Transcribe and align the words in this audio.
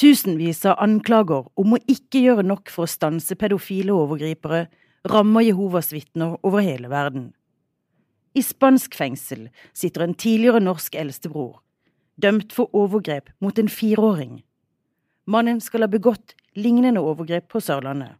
Tusenvis 0.00 0.62
av 0.64 0.78
anklager 0.80 1.50
om 1.60 1.74
å 1.76 1.78
ikke 1.84 2.22
gjøre 2.24 2.44
nok 2.46 2.70
for 2.72 2.86
å 2.86 2.88
stanse 2.88 3.36
pedofile 3.36 3.92
overgripere 3.92 4.62
rammer 5.12 5.44
Jehovas 5.44 5.90
vitner 5.92 6.38
over 6.40 6.64
hele 6.64 6.88
verden. 6.88 7.26
I 8.32 8.40
spansk 8.40 8.96
fengsel 8.96 9.50
sitter 9.76 10.06
en 10.06 10.14
tidligere 10.16 10.62
norsk 10.64 10.96
eldstebror, 10.96 11.58
dømt 12.16 12.54
for 12.56 12.72
overgrep 12.72 13.28
mot 13.44 13.60
en 13.60 13.68
fireåring. 13.68 14.38
Mannen 15.28 15.60
skal 15.60 15.84
ha 15.84 15.90
begått 15.92 16.32
lignende 16.56 17.04
overgrep 17.04 17.50
på 17.52 17.60
Sørlandet. 17.60 18.16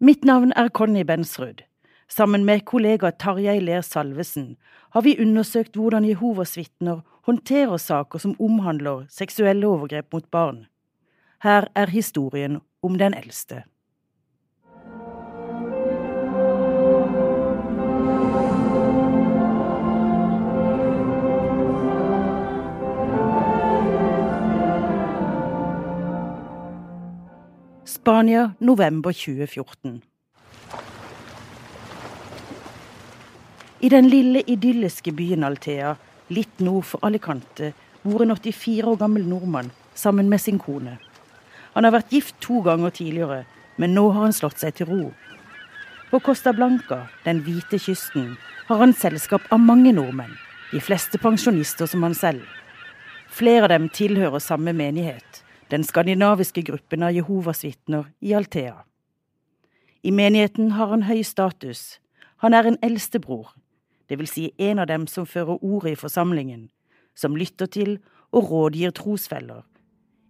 Mitt 0.00 0.24
navn 0.24 0.56
er 0.56 0.72
Conny 0.72 1.04
Bensrud. 1.04 1.60
Sammen 2.14 2.44
med 2.44 2.60
kollega 2.62 3.10
Tarjei 3.10 3.58
Ler 3.58 3.80
Salvesen 3.82 4.52
har 4.94 5.02
vi 5.02 5.16
undersøkt 5.18 5.74
hvordan 5.74 6.04
Jehovas 6.06 6.52
vitner 6.54 7.00
håndterer 7.26 7.80
saker 7.82 8.22
som 8.22 8.36
omhandler 8.38 9.08
seksuelle 9.10 9.66
overgrep 9.66 10.12
mot 10.14 10.28
barn. 10.30 10.60
Her 11.42 11.66
er 11.74 11.90
historien 11.90 12.60
om 12.86 12.98
den 13.02 13.18
eldste. 13.18 13.64
Spania, 27.84 28.52
november 28.60 29.10
2014. 29.10 30.02
I 33.84 33.88
den 33.92 34.06
lille 34.08 34.40
idylliske 34.48 35.12
byen 35.12 35.44
Altea, 35.44 35.90
litt 36.32 36.62
nord 36.64 36.86
for 36.88 37.04
Alicante, 37.04 37.74
bor 38.00 38.22
en 38.24 38.32
84 38.32 38.88
år 38.88 38.96
gammel 39.02 39.26
nordmann 39.28 39.68
sammen 39.94 40.30
med 40.32 40.40
sin 40.40 40.56
kone. 40.58 40.94
Han 41.74 41.84
har 41.84 41.92
vært 41.92 42.14
gift 42.16 42.38
to 42.40 42.62
ganger 42.64 42.94
tidligere, 42.96 43.42
men 43.76 43.92
nå 43.92 44.06
har 44.14 44.22
han 44.24 44.32
slått 44.32 44.62
seg 44.62 44.78
til 44.78 44.88
ro. 44.88 45.02
På 46.08 46.22
Costa 46.24 46.54
Blanca, 46.56 47.02
den 47.26 47.42
hvite 47.44 47.76
kysten, 47.76 48.38
har 48.70 48.80
han 48.80 48.96
selskap 48.96 49.44
av 49.52 49.60
mange 49.60 49.92
nordmenn, 49.92 50.32
de 50.72 50.80
fleste 50.80 51.20
pensjonister 51.20 51.90
som 51.90 52.06
han 52.08 52.16
selv. 52.16 52.46
Flere 53.28 53.68
av 53.68 53.74
dem 53.74 53.90
tilhører 53.92 54.40
samme 54.40 54.72
menighet 54.72 55.44
den 55.68 55.84
skandinaviske 55.84 56.62
gruppen 56.62 57.02
av 57.02 57.12
Jehovas 57.12 57.64
vitner 57.64 58.08
i 58.20 58.34
Altea. 58.36 58.76
I 60.04 60.12
menigheten 60.12 60.72
har 60.78 60.92
han 60.92 61.06
høy 61.08 61.22
status. 61.24 61.98
Han 62.44 62.54
er 62.54 62.68
en 62.68 62.78
eldstebror, 62.84 63.54
det 64.08 64.18
vil 64.18 64.28
si 64.28 64.50
en 64.58 64.78
av 64.78 64.86
dem 64.86 65.06
som 65.06 65.26
fører 65.26 65.62
ordet 65.64 65.92
i 65.92 66.00
forsamlingen, 66.00 66.68
som 67.14 67.36
lytter 67.36 67.66
til 67.66 67.98
og 68.32 68.50
rådgir 68.50 68.90
trosfeller, 68.90 69.62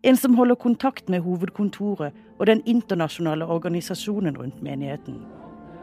en 0.05 0.17
som 0.17 0.35
holder 0.35 0.55
kontakt 0.55 1.09
med 1.09 1.25
hovedkontoret 1.25 2.13
og 2.39 2.47
den 2.47 2.63
internasjonale 2.67 3.47
organisasjonen 3.47 4.37
rundt 4.37 4.63
menigheten, 4.63 5.23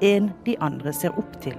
en 0.02 0.32
de 0.46 0.58
andre 0.62 0.94
ser 0.94 1.18
opp 1.18 1.40
til. 1.42 1.58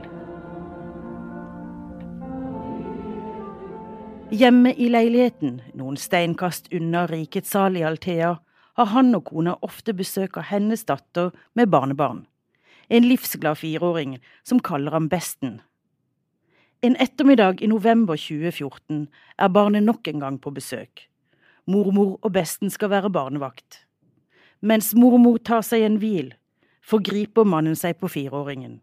Hjemme 4.32 4.70
i 4.80 4.86
leiligheten, 4.88 5.58
noen 5.76 5.98
steinkast 6.00 6.70
unna 6.72 7.02
rikets 7.10 7.50
sal 7.52 7.76
i 7.76 7.82
Althea, 7.84 8.36
har 8.80 8.88
han 8.94 9.12
og 9.14 9.26
kona 9.28 9.58
ofte 9.60 9.92
besøk 9.92 10.38
av 10.40 10.46
hennes 10.48 10.86
datter 10.88 11.34
med 11.54 11.68
barnebarn. 11.68 12.22
En 12.88 13.04
livsglad 13.04 13.58
fireåring 13.60 14.16
som 14.44 14.60
kaller 14.60 14.96
ham 14.96 15.10
besten. 15.12 15.60
En 16.84 16.96
ettermiddag 16.96 17.60
i 17.62 17.68
november 17.70 18.16
2014 18.18 19.04
er 19.38 19.50
barnet 19.54 19.84
nok 19.86 20.08
en 20.10 20.18
gang 20.18 20.38
på 20.42 20.50
besøk. 20.50 21.04
Mormor 21.70 22.16
og 22.26 22.32
besten 22.34 22.72
skal 22.74 22.90
være 22.90 23.10
barnevakt. 23.14 23.84
Mens 24.66 24.88
mormor 24.98 25.38
tar 25.46 25.62
seg 25.62 25.84
en 25.86 26.00
hvil, 26.02 26.32
forgriper 26.82 27.46
mannen 27.46 27.78
seg 27.78 28.00
på 28.00 28.10
fireåringen. 28.10 28.80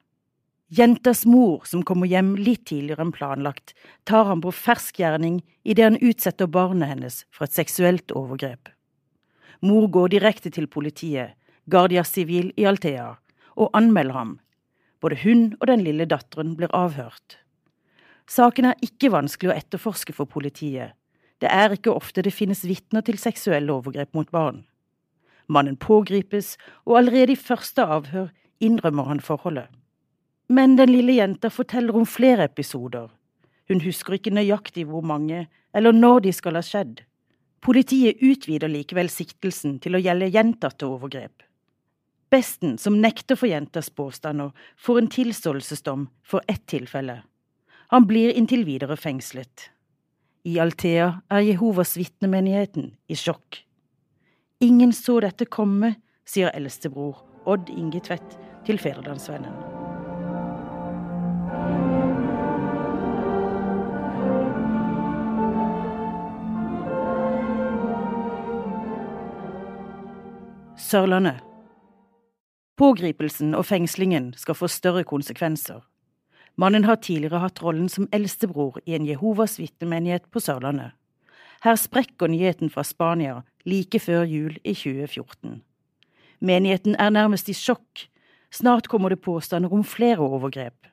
Jentas 0.71 1.25
mor, 1.27 1.65
som 1.67 1.83
kommer 1.83 2.07
hjem 2.07 2.37
litt 2.39 2.63
tidligere 2.71 3.03
enn 3.03 3.11
planlagt, 3.11 3.75
tar 4.07 4.29
ham 4.31 4.45
på 4.47 4.55
fersk 4.55 5.03
gjerning 5.03 5.41
idet 5.67 5.89
han 5.89 5.99
utsetter 5.99 6.47
barnet 6.47 6.93
hennes 6.93 7.19
for 7.35 7.49
et 7.49 7.57
seksuelt 7.59 8.15
overgrep. 8.15 8.71
Mor 9.59 9.89
går 9.91 10.15
direkte 10.15 10.53
til 10.55 10.71
politiet, 10.71 11.35
Guardia 11.67 12.07
Civil 12.07 12.53
i 12.55 12.63
Altea, 12.63 13.11
og 13.59 13.75
anmelder 13.75 14.21
ham. 14.21 14.33
Både 15.03 15.19
hun 15.25 15.45
og 15.59 15.67
den 15.67 15.83
lille 15.83 16.07
datteren 16.07 16.55
blir 16.55 16.71
avhørt. 16.71 17.41
Saken 18.29 18.69
er 18.69 18.81
ikke 18.85 19.09
vanskelig 19.09 19.49
å 19.49 19.57
etterforske 19.57 20.13
for 20.13 20.29
politiet. 20.29 20.93
Det 21.41 21.49
er 21.49 21.73
ikke 21.73 21.95
ofte 21.95 22.21
det 22.21 22.35
finnes 22.35 22.61
vitner 22.67 23.01
til 23.05 23.17
seksuelle 23.17 23.73
overgrep 23.73 24.13
mot 24.13 24.29
barn. 24.29 24.65
Mannen 25.49 25.79
pågripes, 25.81 26.57
og 26.85 26.99
allerede 26.99 27.33
i 27.33 27.39
første 27.39 27.81
avhør 27.81 28.29
innrømmer 28.61 29.07
han 29.09 29.21
forholdet. 29.23 29.69
Men 30.49 30.75
den 30.77 30.91
lille 30.93 31.15
jenta 31.17 31.49
forteller 31.49 31.95
om 31.97 32.05
flere 32.05 32.45
episoder. 32.49 33.09
Hun 33.69 33.81
husker 33.81 34.17
ikke 34.17 34.33
nøyaktig 34.33 34.85
hvor 34.89 35.05
mange 35.05 35.47
eller 35.73 35.93
når 35.93 36.25
de 36.25 36.33
skal 36.33 36.57
ha 36.57 36.63
skjedd. 36.65 37.01
Politiet 37.65 38.21
utvider 38.21 38.71
likevel 38.71 39.09
siktelsen 39.13 39.77
til 39.83 39.97
å 39.97 40.01
gjelde 40.01 40.29
gjentatte 40.33 40.87
overgrep. 40.87 41.43
Besten, 42.29 42.77
som 42.77 43.01
nekter 43.01 43.37
for 43.37 43.49
jentas 43.49 43.89
påstander, 43.89 44.53
får 44.77 45.01
en 45.01 45.11
tilståelsesdom 45.17 46.07
for 46.21 46.45
ett 46.47 46.65
tilfelle. 46.69 47.23
Han 47.91 48.05
blir 48.05 48.29
inntil 48.37 48.65
videre 48.65 48.93
fengslet. 48.97 49.71
I 50.45 50.59
Altea 50.61 51.07
er 51.33 51.41
Jehovas 51.41 51.95
vitnemenigheten 51.97 52.91
i 53.09 53.15
sjokk. 53.17 53.63
Ingen 54.61 54.93
så 54.93 55.15
dette 55.25 55.47
komme, 55.49 55.95
sier 56.21 56.53
eldstebror 56.53 57.23
Odd 57.49 57.71
Inge 57.73 58.03
Tvedt 58.05 58.37
til 58.69 58.77
Federlandsvennen. 58.77 59.57
Sørlandet. 70.77 71.41
Pågripelsen 72.77 73.57
og 73.57 73.65
fengslingen 73.65 74.35
skal 74.37 74.61
få 74.61 74.69
større 74.69 75.01
konsekvenser. 75.09 75.88
Mannen 76.55 76.83
har 76.83 76.95
tidligere 76.95 77.41
hatt 77.43 77.61
rollen 77.63 77.89
som 77.89 78.07
eldstebror 78.11 78.79
i 78.85 78.95
en 78.97 79.07
Jehovas 79.07 79.59
vitnemenighet 79.59 80.29
på 80.31 80.41
Sørlandet. 80.43 80.91
Her 81.63 81.75
sprekker 81.75 82.31
nyheten 82.31 82.71
fra 82.71 82.83
Spania 82.87 83.41
like 83.67 83.99
før 83.99 84.23
jul 84.23 84.55
i 84.63 84.73
2014. 84.73 85.59
Menigheten 86.39 86.95
er 86.95 87.11
nærmest 87.11 87.49
i 87.51 87.55
sjokk. 87.57 88.07
Snart 88.51 88.87
kommer 88.87 89.11
det 89.11 89.21
påstander 89.21 89.73
om 89.73 89.83
flere 89.83 90.23
overgrep. 90.23 90.87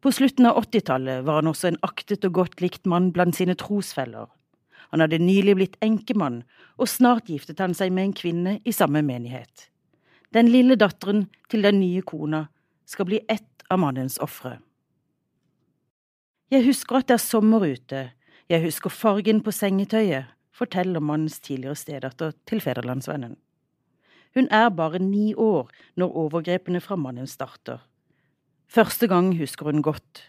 På 0.00 0.12
slutten 0.12 0.46
av 0.46 0.58
80-tallet 0.62 1.24
var 1.26 1.40
han 1.40 1.50
også 1.50 1.70
en 1.70 1.80
aktet 1.84 2.24
og 2.28 2.34
godt 2.40 2.60
likt 2.64 2.86
mann 2.86 3.12
blant 3.12 3.36
sine 3.36 3.56
trosfeller. 3.58 4.28
Han 4.92 5.02
hadde 5.02 5.18
nylig 5.18 5.56
blitt 5.58 5.78
enkemann, 5.82 6.42
og 6.78 6.88
snart 6.88 7.28
giftet 7.30 7.60
han 7.60 7.74
seg 7.74 7.92
med 7.92 8.08
en 8.08 8.16
kvinne 8.16 8.52
i 8.64 8.74
samme 8.76 9.02
menighet. 9.02 9.68
Den 10.34 10.50
lille 10.52 10.76
datteren 10.78 11.26
til 11.50 11.64
den 11.66 11.80
nye 11.80 12.04
kona 12.06 12.46
skal 12.86 13.08
bli 13.08 13.20
ett 13.28 13.55
av 13.70 13.80
mannens 13.82 14.18
ofre. 14.22 14.58
Jeg 16.50 16.66
husker 16.66 17.00
at 17.00 17.08
det 17.08 17.16
er 17.16 17.24
sommer 17.24 17.64
ute, 17.66 18.10
jeg 18.46 18.62
husker 18.62 18.92
fargen 18.92 19.42
på 19.42 19.50
sengetøyet, 19.50 20.30
forteller 20.54 21.02
mannens 21.02 21.40
tidligere 21.42 21.76
stedatter 21.76 22.32
til 22.46 22.62
Federlandsvennen. 22.62 23.34
Hun 24.36 24.48
er 24.50 24.68
bare 24.68 24.98
ni 24.98 25.34
år 25.34 25.70
når 25.96 26.16
overgrepene 26.22 26.80
fra 26.80 26.96
mannen 26.96 27.26
starter. 27.26 27.82
Første 28.68 29.08
gang 29.08 29.32
husker 29.38 29.66
hun 29.66 29.82
godt. 29.82 30.22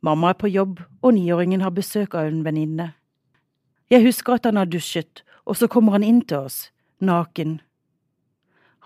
Mamma 0.00 0.30
er 0.30 0.38
på 0.38 0.46
jobb, 0.46 0.80
og 1.02 1.14
niåringen 1.14 1.60
har 1.60 1.74
besøk 1.74 2.14
av 2.14 2.28
en 2.28 2.44
venninne. 2.44 2.92
Jeg 3.90 4.04
husker 4.04 4.36
at 4.36 4.46
han 4.46 4.56
har 4.60 4.68
dusjet, 4.68 5.22
og 5.46 5.56
så 5.56 5.66
kommer 5.66 5.96
han 5.96 6.04
inn 6.04 6.20
til 6.22 6.46
oss, 6.46 6.70
naken. 7.00 7.60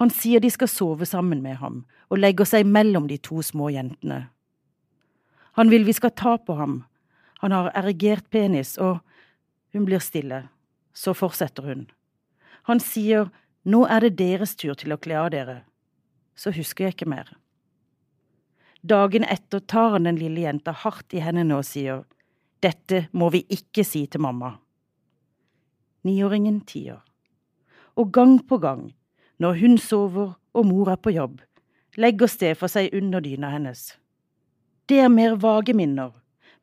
Han 0.01 0.11
sier 0.13 0.41
de 0.41 0.51
skal 0.51 0.71
sove 0.71 1.07
sammen 1.07 1.43
med 1.45 1.59
ham, 1.61 1.83
og 2.09 2.23
legger 2.23 2.49
seg 2.49 2.67
mellom 2.67 3.07
de 3.11 3.19
to 3.21 3.43
små 3.45 3.69
jentene. 3.71 4.25
Han 5.59 5.71
vil 5.71 5.85
vi 5.85 5.95
skal 5.97 6.15
ta 6.17 6.37
på 6.41 6.57
ham, 6.57 6.81
han 7.41 7.53
har 7.53 7.71
erigert 7.77 8.31
penis, 8.31 8.77
og 8.79 9.01
hun 9.73 9.87
blir 9.89 10.03
stille. 10.03 10.47
Så 10.93 11.15
fortsetter 11.15 11.65
hun. 11.65 11.85
Han 12.69 12.81
sier 12.83 13.31
nå 13.65 13.85
er 13.87 14.05
det 14.05 14.17
deres 14.19 14.57
tur 14.59 14.75
til 14.75 14.93
å 14.93 14.99
kle 15.01 15.17
av 15.21 15.31
dere. 15.33 15.61
Så 16.35 16.53
husker 16.53 16.89
jeg 16.89 16.97
ikke 16.97 17.09
mer. 17.13 17.31
Dagen 18.83 19.25
etter 19.29 19.61
tar 19.61 19.95
han 19.95 20.09
den 20.09 20.19
lille 20.21 20.43
jenta 20.43 20.73
hardt 20.73 21.15
i 21.15 21.23
hendene 21.23 21.61
og 21.61 21.69
sier 21.69 22.03
dette 22.65 23.07
må 23.13 23.31
vi 23.33 23.45
ikke 23.53 23.85
si 23.87 24.07
til 24.09 24.25
mamma 24.25 24.57
niåringen 26.07 26.61
tier. 26.65 27.01
Og 27.97 28.13
gang 28.13 28.39
på 28.47 28.59
gang, 28.61 28.91
når 29.41 29.57
hun 29.57 29.79
sover 29.79 30.35
og 30.53 30.67
mor 30.69 30.91
er 30.93 31.01
på 31.01 31.15
jobb, 31.15 31.41
legger 31.97 32.29
stefar 32.29 32.69
seg 32.69 32.93
under 32.97 33.25
dyna 33.25 33.49
hennes. 33.55 33.95
Det 34.89 35.01
er 35.01 35.09
mer 35.09 35.39
vage 35.41 35.73
minner, 35.73 36.13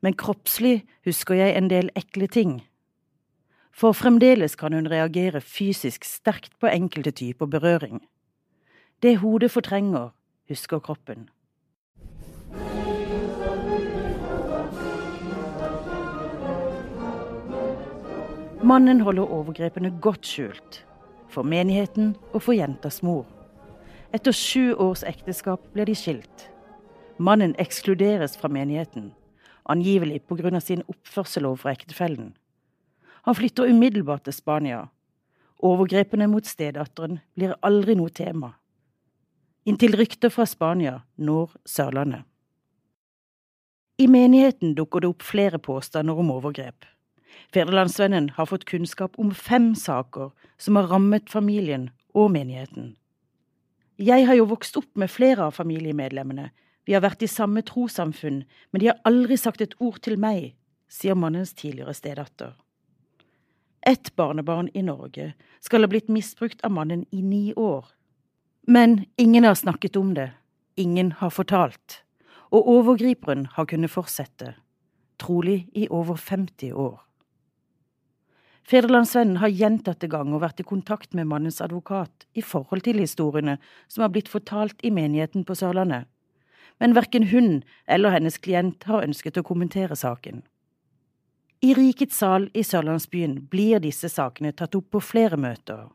men 0.00 0.14
kroppslig 0.14 0.84
husker 1.06 1.34
jeg 1.34 1.56
en 1.56 1.70
del 1.70 1.90
ekle 1.98 2.26
ting. 2.26 2.60
for 3.78 3.92
fremdeles 3.92 4.56
kan 4.58 4.72
hun 4.72 4.90
reagere 4.90 5.40
fysisk 5.40 6.04
sterkt 6.04 6.58
på 6.58 6.66
enkelte 6.66 7.10
typer 7.10 7.46
berøring. 7.46 8.00
Det 9.02 9.18
hodet 9.18 9.50
fortrenger, 9.50 10.08
husker 10.48 10.78
kroppen. 10.78 11.28
Mannen 18.62 19.00
holder 19.00 19.22
overgrepene 19.22 19.94
godt 20.00 20.26
skjult, 20.26 20.87
for 21.28 21.46
menigheten 21.46 22.14
og 22.32 22.42
for 22.42 22.56
jentas 22.56 23.02
mor. 23.02 23.26
Etter 24.14 24.32
sju 24.32 24.74
års 24.80 25.04
ekteskap 25.04 25.64
ble 25.74 25.84
de 25.88 25.94
skilt. 25.96 26.48
Mannen 27.18 27.54
ekskluderes 27.60 28.36
fra 28.38 28.48
menigheten, 28.48 29.12
angivelig 29.68 30.22
pga. 30.26 30.60
sin 30.60 30.82
oppførsel 30.88 31.46
overfor 31.46 31.70
ektefellen. 31.70 32.36
Han 33.22 33.34
flytter 33.34 33.68
umiddelbart 33.68 34.24
til 34.24 34.32
Spania. 34.32 34.88
Overgrepene 35.58 36.26
mot 36.26 36.46
stedatteren 36.46 37.18
blir 37.34 37.56
aldri 37.62 37.94
noe 37.94 38.10
tema. 38.10 38.54
Inntil 39.66 39.96
rykter 39.98 40.30
fra 40.30 40.46
Spania 40.46 41.02
når 41.16 41.50
Sørlandet. 41.66 42.22
I 43.98 44.06
menigheten 44.06 44.76
dukker 44.78 45.02
det 45.02 45.08
opp 45.10 45.24
flere 45.26 45.58
påstander 45.58 46.14
om 46.14 46.30
overgrep. 46.30 46.86
Federlandsvennen 47.52 48.30
har 48.36 48.46
fått 48.46 48.64
kunnskap 48.64 49.18
om 49.18 49.34
fem 49.34 49.74
saker 49.74 50.30
som 50.58 50.76
har 50.76 50.90
rammet 50.90 51.30
familien 51.30 51.90
og 52.14 52.30
menigheten. 52.34 52.96
Jeg 53.98 54.26
har 54.28 54.36
jo 54.38 54.50
vokst 54.50 54.76
opp 54.76 54.90
med 54.94 55.10
flere 55.10 55.48
av 55.48 55.56
familiemedlemmene, 55.56 56.50
vi 56.88 56.94
har 56.96 57.02
vært 57.04 57.20
i 57.20 57.28
samme 57.28 57.60
trossamfunn, 57.68 58.44
men 58.72 58.80
de 58.80 58.86
har 58.88 59.00
aldri 59.08 59.36
sagt 59.36 59.60
et 59.60 59.74
ord 59.76 59.98
til 60.04 60.16
meg, 60.16 60.54
sier 60.88 61.18
mannens 61.18 61.52
tidligere 61.52 61.92
stedatter. 61.92 62.54
Ett 63.84 64.14
barnebarn 64.16 64.70
i 64.72 64.82
Norge 64.86 65.34
skal 65.60 65.84
ha 65.84 65.90
blitt 65.92 66.08
misbrukt 66.08 66.64
av 66.64 66.72
mannen 66.72 67.04
i 67.12 67.20
ni 67.22 67.52
år. 67.56 67.84
Men 68.66 69.04
ingen 69.16 69.44
har 69.44 69.54
snakket 69.54 69.96
om 70.00 70.14
det, 70.16 70.30
ingen 70.76 71.12
har 71.20 71.30
fortalt, 71.30 72.02
og 72.52 72.68
overgriperen 72.68 73.46
har 73.52 73.68
kunnet 73.68 73.92
fortsette, 73.92 74.54
trolig 75.20 75.66
i 75.76 75.88
over 75.92 76.16
50 76.16 76.72
år. 76.72 77.07
Federlandsvennen 78.68 79.38
har 79.40 79.48
gjentatte 79.48 80.10
ganger 80.12 80.42
vært 80.42 80.60
i 80.60 80.66
kontakt 80.68 81.14
med 81.16 81.30
mannens 81.30 81.62
advokat 81.64 82.26
i 82.36 82.42
forhold 82.44 82.84
til 82.84 82.98
historiene 83.00 83.56
som 83.88 84.02
har 84.04 84.12
blitt 84.12 84.28
fortalt 84.28 84.82
i 84.84 84.90
menigheten 84.92 85.46
på 85.48 85.56
Sørlandet, 85.56 86.04
men 86.76 86.92
verken 86.96 87.30
hun 87.30 87.62
eller 87.88 88.12
hennes 88.12 88.36
klient 88.44 88.84
har 88.90 89.06
ønsket 89.06 89.40
å 89.40 89.46
kommentere 89.46 89.96
saken. 89.96 90.42
I 91.64 91.72
Rikets 91.74 92.20
sal 92.20 92.50
i 92.54 92.62
Sørlandsbyen 92.62 93.38
blir 93.50 93.80
disse 93.82 94.10
sakene 94.12 94.52
tatt 94.52 94.76
opp 94.78 94.90
på 94.92 95.00
flere 95.02 95.38
møter. 95.40 95.86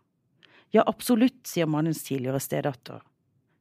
Ja, 0.73 0.81
absolutt, 0.89 1.43
sier 1.45 1.69
mannens 1.69 2.01
tidligere 2.03 2.41
stedatter. 2.41 3.03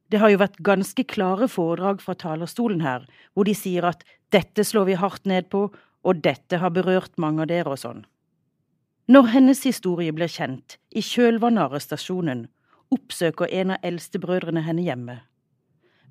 Det 0.09 0.19
har 0.19 0.33
jo 0.33 0.41
vært 0.41 0.57
ganske 0.65 1.05
klare 1.05 1.45
foredrag 1.47 2.01
fra 2.01 2.17
talerstolen 2.17 2.81
her, 2.81 3.05
hvor 3.33 3.45
de 3.45 3.53
sier 3.55 3.85
at 3.87 4.01
dette 4.33 4.65
slår 4.65 4.89
vi 4.89 4.97
hardt 4.97 5.29
ned 5.29 5.47
på, 5.53 5.67
og 6.03 6.25
dette 6.25 6.57
har 6.59 6.73
berørt 6.73 7.13
mange 7.21 7.45
av 7.45 7.53
dere 7.53 7.77
og 7.77 7.79
sånn. 7.79 8.03
Når 9.07 9.25
hennes 9.33 9.59
historie 9.67 10.13
blir 10.15 10.31
kjent, 10.31 10.77
i 10.95 11.01
kjølvannet 11.03 11.65
av 11.65 11.73
arrestasjonen, 11.73 12.45
oppsøker 12.93 13.51
en 13.51 13.73
av 13.75 13.83
eldstebrødrene 13.83 14.63
henne 14.63 14.85
hjemme. 14.85 15.15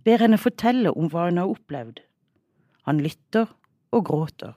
Ber 0.04 0.20
henne 0.20 0.36
fortelle 0.36 0.92
om 0.92 1.08
hva 1.08 1.30
hun 1.30 1.40
har 1.40 1.48
opplevd. 1.48 2.02
Han 2.84 3.00
lytter 3.00 3.48
og 3.96 4.04
gråter. 4.10 4.52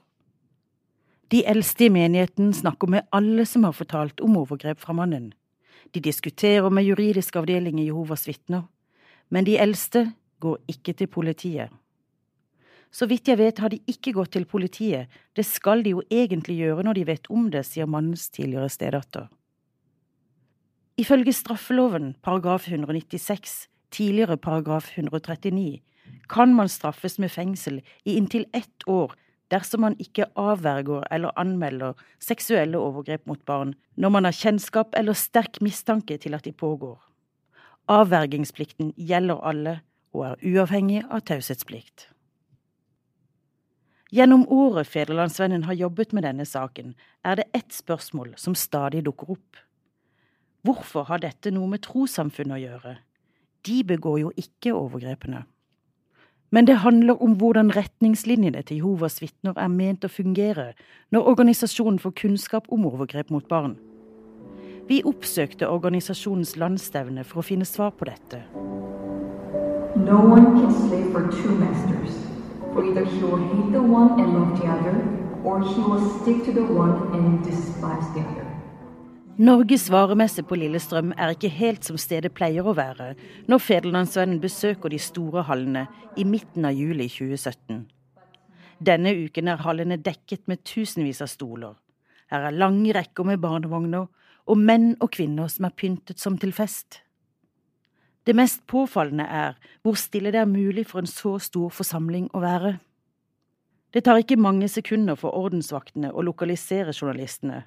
De 1.32 1.40
eldste 1.48 1.86
i 1.86 1.90
menigheten 1.90 2.52
snakker 2.54 2.90
med 2.92 3.08
alle 3.16 3.46
som 3.48 3.64
har 3.64 3.74
fortalt 3.74 4.20
om 4.20 4.36
overgrep 4.36 4.84
fra 4.84 4.92
mannen. 4.92 5.32
De 5.94 6.02
diskuterer 6.04 6.68
med 6.70 6.84
juridisk 6.84 7.38
avdeling 7.40 7.80
i 7.80 7.88
Jehovas 7.88 8.26
vitner, 8.28 8.66
men 9.30 9.46
de 9.48 9.56
eldste 9.58 10.10
går 10.44 10.60
ikke 10.68 10.92
til 10.92 11.08
politiet. 11.08 11.72
Så 12.90 13.08
vidt 13.10 13.28
jeg 13.28 13.38
vet 13.38 13.58
har 13.58 13.72
de 13.72 13.80
ikke 13.90 14.14
gått 14.16 14.32
til 14.36 14.46
politiet, 14.48 15.10
det 15.36 15.44
skal 15.46 15.82
de 15.84 15.96
jo 15.96 16.04
egentlig 16.10 16.58
gjøre 16.60 16.86
når 16.86 16.98
de 16.98 17.06
vet 17.10 17.30
om 17.30 17.50
det, 17.52 17.64
sier 17.66 17.88
mannens 17.90 18.30
tidligere 18.30 18.70
stedatter. 18.72 19.28
Ifølge 20.96 21.34
straffeloven 21.36 22.14
paragraf 22.24 22.68
196, 22.68 23.68
tidligere 23.92 24.38
paragraf 24.40 24.88
139, 24.96 25.82
kan 26.30 26.54
man 26.54 26.70
straffes 26.72 27.18
med 27.18 27.30
fengsel 27.30 27.82
i 28.04 28.16
inntil 28.16 28.46
ett 28.56 28.86
år 28.88 29.12
dersom 29.52 29.84
man 29.84 29.96
ikke 30.02 30.26
avverger 30.40 31.04
eller 31.12 31.36
anmelder 31.38 31.94
seksuelle 32.22 32.78
overgrep 32.78 33.26
mot 33.26 33.42
barn 33.46 33.74
når 33.96 34.14
man 34.14 34.24
har 34.24 34.34
kjennskap 34.34 34.96
eller 34.98 35.14
sterk 35.14 35.60
mistanke 35.60 36.18
til 36.18 36.34
at 36.34 36.44
de 36.44 36.52
pågår. 36.52 36.98
Avvergingsplikten 37.92 38.94
gjelder 38.96 39.42
alle 39.46 39.78
og 40.16 40.24
er 40.30 40.40
uavhengig 40.42 41.04
av 41.10 41.22
taushetsplikt. 41.28 42.08
Gjennom 44.10 44.44
året 44.48 44.86
Federlandsvennen 44.86 45.64
har 45.66 45.74
jobbet 45.74 46.12
med 46.14 46.22
denne 46.22 46.44
saken, 46.46 46.94
er 47.26 47.40
det 47.40 47.48
ett 47.54 47.72
spørsmål 47.74 48.36
som 48.38 48.54
stadig 48.54 49.02
dukker 49.04 49.32
opp. 49.34 49.58
Hvorfor 50.62 51.08
har 51.10 51.18
dette 51.22 51.50
noe 51.50 51.66
med 51.70 51.82
trossamfunnet 51.82 52.54
å 52.54 52.62
gjøre? 52.62 52.92
De 53.66 53.82
begår 53.82 54.20
jo 54.20 54.30
ikke 54.38 54.74
overgrepene. 54.78 55.42
Men 56.54 56.68
det 56.68 56.78
handler 56.84 57.18
om 57.22 57.34
hvordan 57.34 57.72
retningslinjene 57.74 58.62
til 58.62 58.78
Jehovas 58.78 59.18
vitner 59.22 59.58
er 59.58 59.72
ment 59.74 60.06
å 60.06 60.12
fungere 60.12 60.68
når 61.10 61.26
organisasjonen 61.32 61.98
får 61.98 62.14
kunnskap 62.22 62.70
om 62.70 62.86
overgrep 62.86 63.34
mot 63.34 63.48
barn. 63.50 63.74
Vi 64.86 65.00
oppsøkte 65.02 65.66
organisasjonens 65.66 66.54
landsstevne 66.54 67.26
for 67.26 67.42
å 67.42 67.48
finne 67.48 67.66
svar 67.66 67.90
på 67.98 68.06
dette. 68.06 68.44
No 69.98 70.22
one 70.30 70.54
can 70.54 70.70
slave 70.70 71.10
for 71.10 71.26
two 71.34 71.58
masters. 71.58 72.25
For 72.76 72.84
either 72.84 73.04
he 73.06 73.22
will 73.24 73.38
hate 73.38 73.72
the 73.72 73.80
one 73.80 74.20
and 74.20 74.34
love 74.34 74.60
the 74.60 74.66
other, 74.68 74.96
or 75.44 75.62
he 75.62 75.80
will 75.80 76.10
stick 76.20 76.44
to 76.44 76.52
the 76.52 76.60
one 76.60 77.14
and 77.14 77.42
despise 77.44 78.08
the 78.14 78.20
other. 78.20 78.44
Norges 79.38 79.90
varemesse 79.90 80.42
på 80.42 80.54
Lillestrøm 80.54 81.14
er 81.16 81.32
ikke 81.32 81.48
helt 81.48 81.88
som 81.88 81.96
stedet 81.96 82.34
pleier 82.36 82.68
å 82.68 82.74
være 82.76 83.14
når 83.48 83.62
Federlandsvennen 83.64 84.42
besøker 84.44 84.92
de 84.92 84.98
store 85.00 85.46
hallene 85.48 85.86
i 86.20 86.28
midten 86.28 86.68
av 86.68 86.76
juli 86.76 87.08
2017. 87.08 87.80
Denne 88.84 89.14
uken 89.24 89.48
er 89.48 89.64
hallene 89.64 89.96
dekket 89.96 90.44
med 90.44 90.60
tusenvis 90.68 91.24
av 91.24 91.32
stoler. 91.32 91.80
Her 92.28 92.50
er 92.50 92.60
lange 92.60 92.92
rekker 92.92 93.24
med 93.24 93.40
barnevogner 93.40 94.04
og 94.44 94.60
menn 94.68 94.92
og 95.00 95.14
kvinner 95.16 95.48
som 95.48 95.64
er 95.70 95.76
pyntet 95.80 96.20
som 96.20 96.36
til 96.36 96.52
fest. 96.52 97.05
Det 98.26 98.34
mest 98.34 98.64
påfallende 98.66 99.22
er 99.30 99.54
hvor 99.86 99.94
stille 99.94 100.32
det 100.34 100.40
er 100.40 100.50
mulig 100.50 100.88
for 100.90 100.98
en 100.98 101.10
så 101.10 101.36
stor 101.38 101.70
forsamling 101.70 102.26
å 102.34 102.42
være. 102.42 102.72
Det 103.94 104.02
tar 104.04 104.18
ikke 104.18 104.38
mange 104.40 104.66
sekunder 104.68 105.14
for 105.14 105.36
ordensvaktene 105.38 106.10
å 106.10 106.24
lokalisere 106.26 106.90
journalistene. 106.90 107.62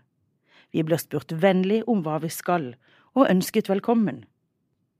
Vi 0.75 0.83
blir 0.83 0.99
spurt 0.99 1.31
vennlig 1.31 1.79
om 1.87 2.03
hva 2.03 2.19
vi 2.19 2.29
skal, 2.33 2.73
og 3.15 3.31
ønsket 3.31 3.71
velkommen. 3.71 4.25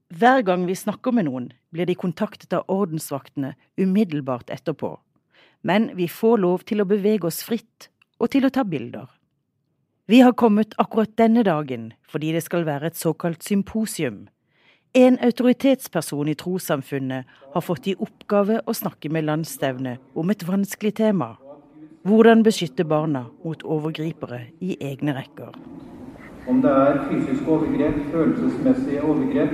Hver 0.10 0.42
gang 0.48 0.63
vi 0.66 0.80
snakker 0.80 1.13
med 1.13 1.28
noen, 1.28 1.51
blir 1.75 1.86
de 1.86 1.94
kontaktet 1.94 2.56
av 2.56 2.66
ordensvaktene 2.72 3.54
umiddelbart 3.78 4.50
etterpå, 4.50 4.96
men 5.62 5.92
vi 6.00 6.08
får 6.08 6.39
lov 6.39 6.63
til 6.66 6.82
å 6.82 6.88
bevege 6.89 7.28
oss 7.28 7.44
fritt 7.46 7.92
og 8.18 8.32
til 8.32 8.48
å 8.48 8.54
ta 8.56 8.63
bilder. 8.63 9.12
Vi 10.10 10.24
har 10.24 10.34
kommet 10.34 10.74
akkurat 10.82 11.12
denne 11.20 11.44
dagen 11.44 11.92
fordi 12.10 12.32
det 12.34 12.48
skal 12.48 12.66
være 12.66 12.89
et 12.89 12.98
såkalt 12.98 13.44
symposium 13.46 14.24
en 14.93 15.19
autoritetsperson 15.22 16.27
i 16.27 16.36
trossamfunnet 16.36 17.25
har 17.53 17.62
fått 17.62 17.88
i 17.88 17.93
oppgave 18.01 18.62
å 18.65 18.74
snakke 18.74 19.12
med 19.13 19.27
landsstevnet 19.27 20.01
om 20.17 20.29
et 20.34 20.46
vanskelig 20.48 20.96
tema. 20.98 21.36
Hvordan 22.08 22.41
beskytte 22.41 22.86
barna 22.89 23.27
mot 23.43 23.62
overgripere 23.62 24.48
i 24.65 24.77
egne 24.81 25.13
rekker. 25.13 25.53
Om 26.50 26.62
det 26.63 26.72
er 26.72 27.01
fysiske 27.10 27.46
overgrep, 27.46 28.00
følelsesmessige 28.13 29.03
overgrep 29.05 29.53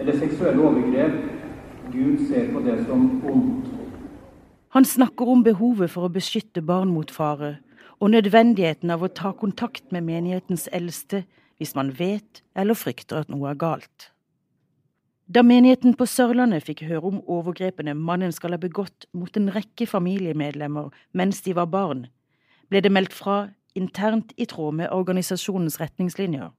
eller 0.00 0.18
seksuelle 0.20 0.60
overgrep, 0.60 1.14
Gud 1.92 2.26
ser 2.28 2.50
på 2.52 2.60
det 2.66 2.76
som 2.84 3.06
ondt. 3.24 3.70
Han 4.74 4.84
snakker 4.84 5.30
om 5.30 5.44
behovet 5.46 5.88
for 5.94 6.04
å 6.04 6.12
beskytte 6.12 6.60
barn 6.60 6.90
mot 6.92 7.10
fare, 7.10 7.54
og 7.96 8.12
nødvendigheten 8.12 8.92
av 8.92 9.06
å 9.06 9.08
ta 9.08 9.32
kontakt 9.32 9.88
med 9.94 10.04
menighetens 10.04 10.66
eldste 10.68 11.22
hvis 11.56 11.72
man 11.78 11.94
vet 11.96 12.42
eller 12.52 12.76
frykter 12.76 13.22
at 13.22 13.32
noe 13.32 13.48
er 13.54 13.56
galt. 13.56 14.10
Da 15.26 15.42
menigheten 15.42 15.96
på 15.98 16.06
Sørlandet 16.06 16.62
fikk 16.68 16.84
høre 16.86 17.08
om 17.08 17.16
overgrepene 17.26 17.96
mannen 17.98 18.30
skal 18.34 18.54
ha 18.54 18.60
begått 18.62 19.08
mot 19.10 19.34
en 19.36 19.48
rekke 19.50 19.88
familiemedlemmer 19.90 20.92
mens 21.18 21.40
de 21.42 21.54
var 21.58 21.66
barn, 21.66 22.04
ble 22.70 22.82
det 22.84 22.92
meldt 22.94 23.14
fra 23.14 23.48
internt 23.74 24.30
i 24.38 24.46
tråd 24.46 24.78
med 24.78 24.94
organisasjonens 24.94 25.80
retningslinjer. 25.82 26.52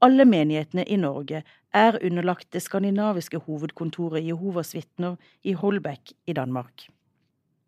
Alle 0.00 0.24
menighetene 0.24 0.86
i 0.88 0.96
Norge 0.96 1.42
er 1.76 2.00
underlagt 2.00 2.48
det 2.54 2.62
skandinaviske 2.64 3.42
hovedkontoret 3.44 4.24
Jehovas 4.24 4.72
vitner 4.72 5.18
i 5.44 5.52
Holbæk 5.52 6.14
i 6.26 6.32
Danmark. 6.32 6.88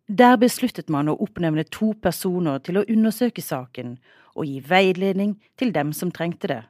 Der 0.09 0.41
besluttet 0.41 0.89
man 0.89 1.11
å 1.11 1.19
oppnevne 1.21 1.67
to 1.69 1.93
personer 2.03 2.63
til 2.65 2.81
å 2.81 2.87
undersøke 2.89 3.43
saken, 3.45 3.99
og 4.35 4.47
gi 4.47 4.63
veiledning 4.65 5.37
til 5.59 5.75
dem 5.75 5.93
som 5.93 6.11
trengte 6.15 6.49
det. 6.49 6.63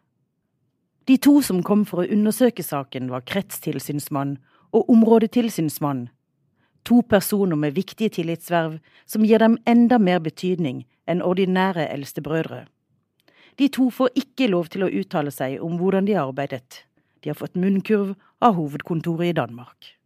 De 1.11 1.17
to 1.19 1.40
som 1.43 1.59
kom 1.67 1.81
for 1.83 2.05
å 2.05 2.12
undersøke 2.14 2.62
saken, 2.62 3.09
var 3.11 3.25
kretstilsynsmann 3.26 4.37
og 4.71 4.90
områdetilsynsmann, 4.95 6.05
to 6.87 7.00
personer 7.02 7.59
med 7.59 7.75
viktige 7.75 8.12
tillitsverv 8.14 8.76
som 9.11 9.25
gir 9.26 9.43
dem 9.43 9.57
enda 9.67 9.99
mer 9.99 10.21
betydning 10.23 10.85
enn 11.11 11.25
ordinære 11.26 11.88
eldstebrødre. 11.97 12.61
De 13.59 13.67
to 13.75 13.88
får 13.90 14.12
ikke 14.23 14.52
lov 14.52 14.71
til 14.71 14.85
å 14.87 14.90
uttale 15.00 15.33
seg 15.35 15.57
om 15.67 15.81
hvordan 15.81 16.07
de 16.07 16.14
har 16.14 16.31
arbeidet. 16.31 16.85
De 17.26 17.33
har 17.33 17.40
fått 17.40 17.59
munnkurv 17.59 18.14
av 18.38 18.55
hovedkontoret 18.61 19.33
i 19.33 19.38
Danmark. 19.40 19.97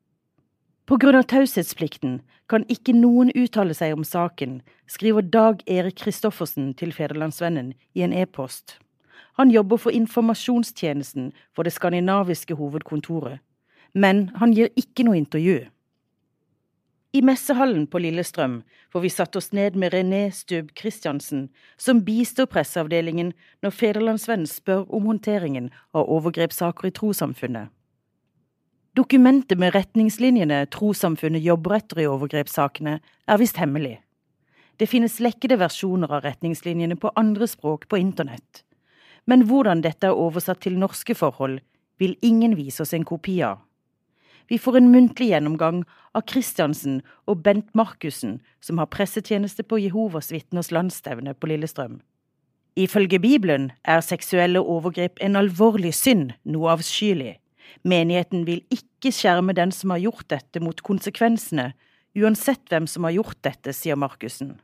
På 0.89 0.97
grunn 0.97 1.21
av 1.21 1.29
taushetsplikten 1.29 2.23
kan 2.49 2.65
ikke 2.73 2.97
noen 2.97 3.29
uttale 3.37 3.77
seg 3.77 3.93
om 3.93 4.09
saken, 4.09 4.63
skriver 4.89 5.29
Dag 5.37 5.61
Erik 5.69 6.01
Kristoffersen 6.01 6.73
til 6.81 6.97
Federlandsvennen 6.97 7.75
i 7.93 8.09
en 8.09 8.17
e-post. 8.17 8.79
Han 9.39 9.51
jobber 9.51 9.77
for 9.77 9.91
informasjonstjenesten 9.91 11.33
for 11.55 11.67
det 11.67 11.73
skandinaviske 11.75 12.55
hovedkontoret, 12.55 13.41
men 13.95 14.29
han 14.39 14.53
gir 14.55 14.71
ikke 14.79 15.07
noe 15.07 15.19
intervju. 15.19 15.65
I 17.15 17.21
messehallen 17.23 17.87
på 17.87 18.01
Lillestrøm 18.03 18.63
får 18.91 19.03
vi 19.05 19.11
satt 19.13 19.37
oss 19.39 19.53
ned 19.55 19.77
med 19.79 19.95
René 19.95 20.31
Stubb 20.35 20.73
Christiansen, 20.79 21.49
som 21.79 22.03
bistår 22.03 22.49
presseavdelingen 22.51 23.31
når 23.63 23.71
Federlandsvennen 23.71 24.51
spør 24.51 24.83
om 24.91 25.07
håndteringen 25.07 25.69
av 25.95 26.11
overgrepssaker 26.11 26.91
i 26.91 26.95
trossamfunnet. 26.95 27.71
Dokumentet 28.99 29.59
med 29.59 29.75
retningslinjene 29.75 30.65
trossamfunnet 30.75 31.43
jobber 31.43 31.77
etter 31.79 32.03
i 32.03 32.11
overgrepssakene, 32.11 32.99
er 33.03 33.39
visst 33.39 33.63
hemmelig. 33.63 33.97
Det 34.79 34.91
finnes 34.91 35.21
lekkede 35.23 35.59
versjoner 35.59 36.11
av 36.11 36.27
retningslinjene 36.27 36.99
på 36.99 37.15
andre 37.19 37.47
språk 37.51 37.87
på 37.91 37.99
internett. 37.99 38.65
Men 39.27 39.47
hvordan 39.49 39.83
dette 39.85 40.11
er 40.11 40.19
oversatt 40.21 40.61
til 40.65 40.79
norske 40.79 41.15
forhold, 41.17 41.61
vil 41.99 42.17
ingen 42.23 42.57
vise 42.59 42.83
oss 42.83 42.95
en 42.95 43.07
kopi 43.07 43.39
av. 43.47 43.63
Vi 44.49 44.59
får 44.61 44.77
en 44.77 44.91
muntlig 44.93 45.31
gjennomgang 45.31 45.85
av 46.13 46.27
Christiansen 46.29 46.99
og 47.31 47.41
Bent 47.47 47.71
Markussen, 47.75 48.41
som 48.61 48.81
har 48.81 48.91
pressetjeneste 48.93 49.65
på 49.65 49.79
Jehovas 49.81 50.29
vitners 50.35 50.69
landsstevne 50.75 51.33
på 51.39 51.49
Lillestrøm. 51.49 52.03
Ifølge 52.77 53.21
Bibelen 53.23 53.71
er 53.85 54.03
seksuelle 54.03 54.61
overgrep 54.61 55.23
en 55.23 55.39
alvorlig 55.39 55.95
synd, 55.95 56.35
noe 56.45 56.75
avskyelig. 56.75 57.39
Menigheten 57.87 58.45
vil 58.49 58.61
ikke 58.75 59.15
skjerme 59.15 59.55
den 59.57 59.73
som 59.73 59.95
har 59.95 60.03
gjort 60.03 60.27
dette, 60.29 60.61
mot 60.61 60.83
konsekvensene, 60.85 61.71
uansett 62.19 62.67
hvem 62.69 62.89
som 62.91 63.07
har 63.07 63.15
gjort 63.17 63.39
dette, 63.47 63.73
sier 63.73 63.97
Markussen. 63.97 64.59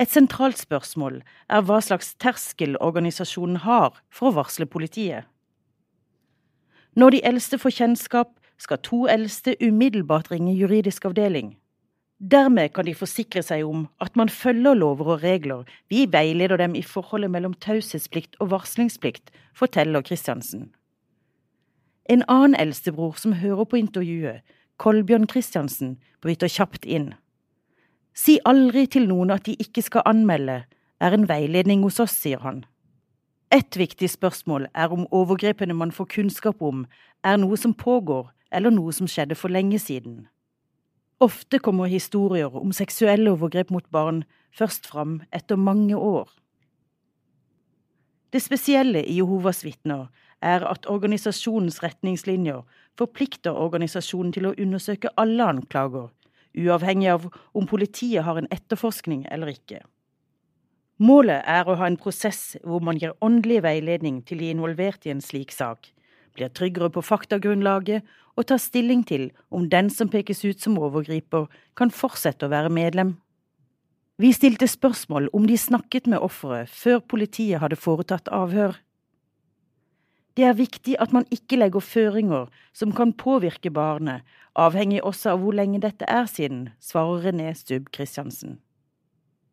Et 0.00 0.08
sentralt 0.08 0.56
spørsmål 0.56 1.18
er 1.52 1.64
hva 1.68 1.76
slags 1.84 2.14
terskel 2.16 2.78
organisasjonen 2.80 3.58
har 3.66 3.98
for 4.08 4.30
å 4.30 4.36
varsle 4.38 4.64
politiet. 4.64 5.26
Når 6.96 7.14
de 7.14 7.20
eldste 7.28 7.58
får 7.60 7.76
kjennskap, 7.76 8.30
skal 8.60 8.80
to 8.84 9.04
eldste 9.12 9.54
umiddelbart 9.60 10.30
ringe 10.32 10.56
juridisk 10.56 11.04
avdeling. 11.08 11.54
Dermed 12.20 12.72
kan 12.76 12.84
de 12.84 12.96
forsikre 12.96 13.40
seg 13.44 13.64
om 13.64 13.86
at 14.04 14.16
man 14.16 14.28
følger 14.28 14.76
lover 14.76 15.14
og 15.14 15.22
regler, 15.22 15.64
vi 15.88 16.04
veileder 16.04 16.60
dem 16.60 16.74
i 16.76 16.82
forholdet 16.84 17.32
mellom 17.32 17.54
taushetsplikt 17.54 18.36
og 18.40 18.50
varslingsplikt, 18.52 19.30
forteller 19.56 20.04
Kristiansen. 20.04 20.68
En 22.08 22.24
annen 22.28 22.56
eldstebror 22.56 23.16
som 23.20 23.36
hører 23.40 23.64
på 23.64 23.80
intervjuet, 23.80 24.40
Kolbjørn 24.76 25.28
Kristiansen, 25.28 25.98
bryter 26.20 26.48
kjapt 26.48 26.84
inn. 26.84 27.14
Si 28.14 28.38
aldri 28.44 28.86
til 28.90 29.06
noen 29.08 29.30
at 29.30 29.46
de 29.46 29.54
ikke 29.58 29.82
skal 29.82 30.02
anmelde, 30.06 30.64
er 31.00 31.14
en 31.16 31.28
veiledning 31.28 31.82
hos 31.86 32.00
oss, 32.02 32.16
sier 32.16 32.42
han. 32.44 32.64
Et 33.50 33.76
viktig 33.76 34.10
spørsmål 34.10 34.68
er 34.74 34.92
om 34.94 35.08
overgrepene 35.10 35.74
man 35.74 35.92
får 35.92 36.10
kunnskap 36.14 36.62
om, 36.62 36.84
er 37.24 37.38
noe 37.40 37.56
som 37.58 37.74
pågår, 37.74 38.28
eller 38.52 38.70
noe 38.70 38.92
som 38.92 39.08
skjedde 39.10 39.38
for 39.38 39.50
lenge 39.50 39.78
siden. 39.78 40.28
Ofte 41.20 41.58
kommer 41.58 41.90
historier 41.90 42.54
om 42.56 42.72
seksuelle 42.72 43.30
overgrep 43.30 43.70
mot 43.70 43.86
barn 43.92 44.22
først 44.56 44.86
fram 44.86 45.20
etter 45.32 45.56
mange 45.56 45.96
år. 45.96 46.30
Det 48.32 48.42
spesielle 48.42 49.02
i 49.02 49.18
Jehovas 49.18 49.64
vitner 49.64 50.06
er 50.40 50.64
at 50.64 50.86
organisasjonens 50.86 51.82
retningslinjer 51.82 52.62
forplikter 52.98 53.52
organisasjonen 53.52 54.32
til 54.32 54.46
å 54.48 54.54
undersøke 54.56 55.10
alle 55.18 55.44
anklager, 55.44 56.08
uavhengig 56.56 57.08
av 57.12 57.28
om 57.54 57.66
politiet 57.70 58.24
har 58.26 58.38
en 58.40 58.50
etterforskning 58.50 59.26
eller 59.30 59.52
ikke. 59.54 59.82
Målet 61.00 61.46
er 61.48 61.64
å 61.64 61.78
ha 61.80 61.86
en 61.88 61.96
prosess 61.96 62.58
hvor 62.60 62.82
man 62.84 62.98
gir 63.00 63.16
åndelig 63.24 63.62
veiledning 63.64 64.20
til 64.28 64.42
de 64.42 64.50
involverte 64.52 65.08
i 65.08 65.14
en 65.14 65.22
slik 65.24 65.54
sak, 65.54 65.88
blir 66.36 66.52
tryggere 66.52 66.90
på 66.92 67.02
faktagrunnlaget 67.04 68.04
og 68.36 68.46
tar 68.50 68.60
stilling 68.60 69.02
til 69.08 69.30
om 69.48 69.68
den 69.72 69.88
som 69.90 70.10
pekes 70.12 70.44
ut 70.44 70.60
som 70.60 70.78
overgriper, 70.78 71.48
kan 71.76 71.92
fortsette 71.92 72.46
å 72.46 72.52
være 72.52 72.72
medlem. 72.72 73.16
Vi 74.20 74.34
stilte 74.36 74.68
spørsmål 74.68 75.30
om 75.32 75.46
de 75.48 75.56
snakket 75.56 76.06
med 76.10 76.20
offeret 76.20 76.68
før 76.68 77.00
politiet 77.00 77.62
hadde 77.62 77.80
foretatt 77.80 78.28
avhør. 78.28 78.74
Det 80.36 80.46
er 80.46 80.56
viktig 80.56 80.96
at 81.02 81.12
man 81.12 81.26
ikke 81.34 81.58
legger 81.58 81.82
føringer 81.82 82.48
som 82.72 82.92
kan 82.94 83.12
påvirke 83.12 83.70
barnet, 83.70 84.22
avhengig 84.54 85.02
også 85.02 85.34
av 85.34 85.42
hvor 85.42 85.56
lenge 85.56 85.82
dette 85.82 86.06
er 86.08 86.26
siden, 86.30 86.68
svarer 86.80 87.26
René 87.26 87.52
Stubb 87.58 87.90
Christiansen. 87.94 88.58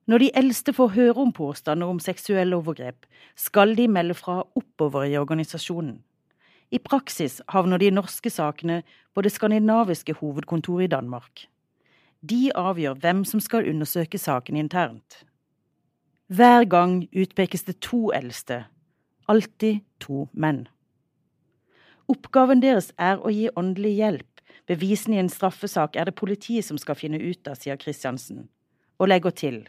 Når 0.07 0.23
de 0.23 0.29
eldste 0.39 0.71
får 0.73 0.93
høre 0.95 1.19
om 1.19 1.33
påstander 1.35 1.89
om 1.91 1.99
seksuelle 1.99 2.55
overgrep, 2.55 3.05
skal 3.35 3.75
de 3.75 3.89
melde 3.91 4.15
fra 4.15 4.43
oppover 4.55 5.09
i 5.09 5.17
organisasjonen. 5.19 5.97
I 6.71 6.79
praksis 6.79 7.41
havner 7.51 7.79
de 7.79 7.91
norske 7.91 8.29
sakene 8.31 8.81
på 9.15 9.23
det 9.23 9.33
skandinaviske 9.35 10.15
hovedkontoret 10.19 10.87
i 10.87 10.91
Danmark. 10.93 11.47
De 12.21 12.51
avgjør 12.55 12.95
hvem 13.03 13.23
som 13.25 13.39
skal 13.43 13.67
undersøke 13.69 14.19
saken 14.19 14.57
internt. 14.57 15.23
Hver 16.27 16.65
gang 16.67 17.05
utpekes 17.15 17.63
det 17.63 17.79
to 17.83 18.09
eldste, 18.15 18.65
alltid 19.27 19.83
to 20.03 20.25
menn. 20.33 20.65
Oppgaven 22.07 22.63
deres 22.63 22.93
er 22.97 23.19
å 23.19 23.31
gi 23.33 23.49
åndelig 23.59 23.95
hjelp. 23.99 24.43
Bevisene 24.67 25.17
i 25.17 25.23
en 25.23 25.31
straffesak 25.31 25.95
er 25.95 26.07
det 26.07 26.19
politiet 26.19 26.65
som 26.65 26.79
skal 26.79 26.95
finne 26.99 27.19
ut 27.19 27.47
av, 27.47 27.55
sier 27.59 27.79
Kristiansen, 27.79 28.47
og 28.99 29.11
legger 29.11 29.35
til 29.35 29.65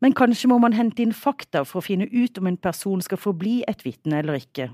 men 0.00 0.14
kanskje 0.16 0.50
må 0.50 0.58
man 0.60 0.76
hente 0.76 1.02
inn 1.02 1.14
fakta 1.16 1.64
for 1.64 1.80
å 1.80 1.86
finne 1.86 2.08
ut 2.12 2.38
om 2.40 2.50
en 2.50 2.58
person 2.60 3.00
skal 3.04 3.20
forbli 3.20 3.62
et 3.68 3.84
vitne 3.86 4.20
eller 4.20 4.40
ikke. 4.42 4.68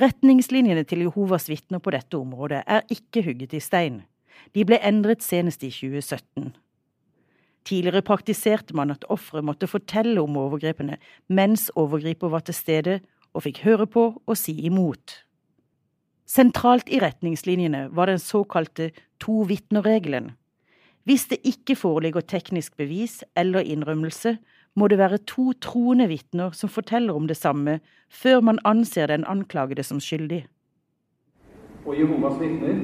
Retningslinjene 0.00 0.86
til 0.88 1.04
Jehovas 1.04 1.48
vitner 1.50 1.82
på 1.82 1.92
dette 1.92 2.16
området 2.16 2.62
er 2.64 2.86
ikke 2.94 3.24
hugget 3.26 3.56
i 3.58 3.60
stein. 3.60 4.02
De 4.54 4.64
ble 4.64 4.78
endret 4.80 5.24
senest 5.24 5.64
i 5.66 5.70
2017. 5.74 6.54
Tidligere 7.64 8.02
praktiserte 8.02 8.74
man 8.74 8.90
at 8.90 9.06
offeret 9.12 9.46
måtte 9.46 9.70
fortelle 9.70 10.22
om 10.22 10.36
overgrepene 10.36 10.98
mens 11.30 11.68
overgriper 11.78 12.32
var 12.32 12.42
til 12.46 12.58
stede 12.58 13.00
og 13.32 13.44
fikk 13.46 13.62
høre 13.66 13.86
på 13.86 14.08
og 14.26 14.36
si 14.38 14.54
imot. 14.66 15.22
Sentralt 16.26 16.88
i 16.90 17.00
retningslinjene 17.02 17.88
var 17.94 18.10
den 18.10 18.22
såkalte 18.22 18.90
to 19.22 19.42
vitner-regelen 19.48 20.32
hvis 21.04 21.26
det 21.26 21.38
ikke 21.42 21.74
foreligger 21.76 22.20
teknisk 22.20 22.76
bevis 22.76 23.24
eller 23.36 23.60
innrømmelse, 23.60 24.36
må 24.74 24.88
det 24.88 24.98
være 24.98 25.18
to 25.18 25.52
troende 25.60 26.06
vitner 26.08 26.54
som 26.54 26.70
forteller 26.70 27.14
om 27.14 27.26
det 27.26 27.36
samme, 27.36 27.80
før 28.08 28.40
man 28.40 28.58
anser 28.64 29.06
den 29.06 29.24
anklagede 29.24 29.82
som 29.82 30.00
skyldig. 30.00 30.46
Og 31.86 31.98
Jehovas 31.98 32.38
vitner 32.40 32.78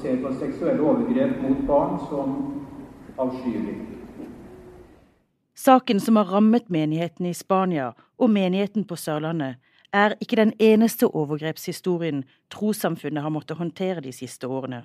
ser 0.00 0.22
på 0.22 0.32
seksuelle 0.38 0.82
overgrep 0.82 1.42
mot 1.42 1.66
barn 1.66 1.98
som 2.06 2.36
avskyelig. 3.18 3.95
Saken 5.66 6.00
som 6.00 6.16
har 6.16 6.24
rammet 6.24 6.68
menigheten 6.70 7.26
i 7.26 7.34
Spania 7.34 7.88
og 8.22 8.30
menigheten 8.30 8.84
på 8.86 8.94
Sørlandet, 8.96 9.56
er 9.92 10.12
ikke 10.22 10.36
den 10.38 10.52
eneste 10.62 11.08
overgrepshistorien 11.08 12.20
trossamfunnet 12.54 13.24
har 13.24 13.32
måttet 13.34 13.58
håndtere 13.58 14.04
de 14.04 14.12
siste 14.14 14.46
årene. 14.46 14.84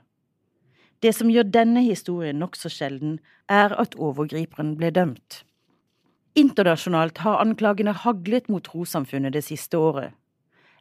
Det 1.04 1.12
som 1.14 1.30
gjør 1.30 1.52
denne 1.54 1.84
historien 1.86 2.40
nokså 2.42 2.72
sjelden, 2.74 3.20
er 3.50 3.76
at 3.84 3.94
overgriperen 3.94 4.72
ble 4.80 4.90
dømt. 4.96 5.44
Internasjonalt 6.34 7.22
har 7.28 7.44
anklagene 7.44 7.94
haglet 7.94 8.50
mot 8.50 8.66
trossamfunnet 8.66 9.38
det 9.38 9.44
siste 9.52 9.78
året. 9.78 10.16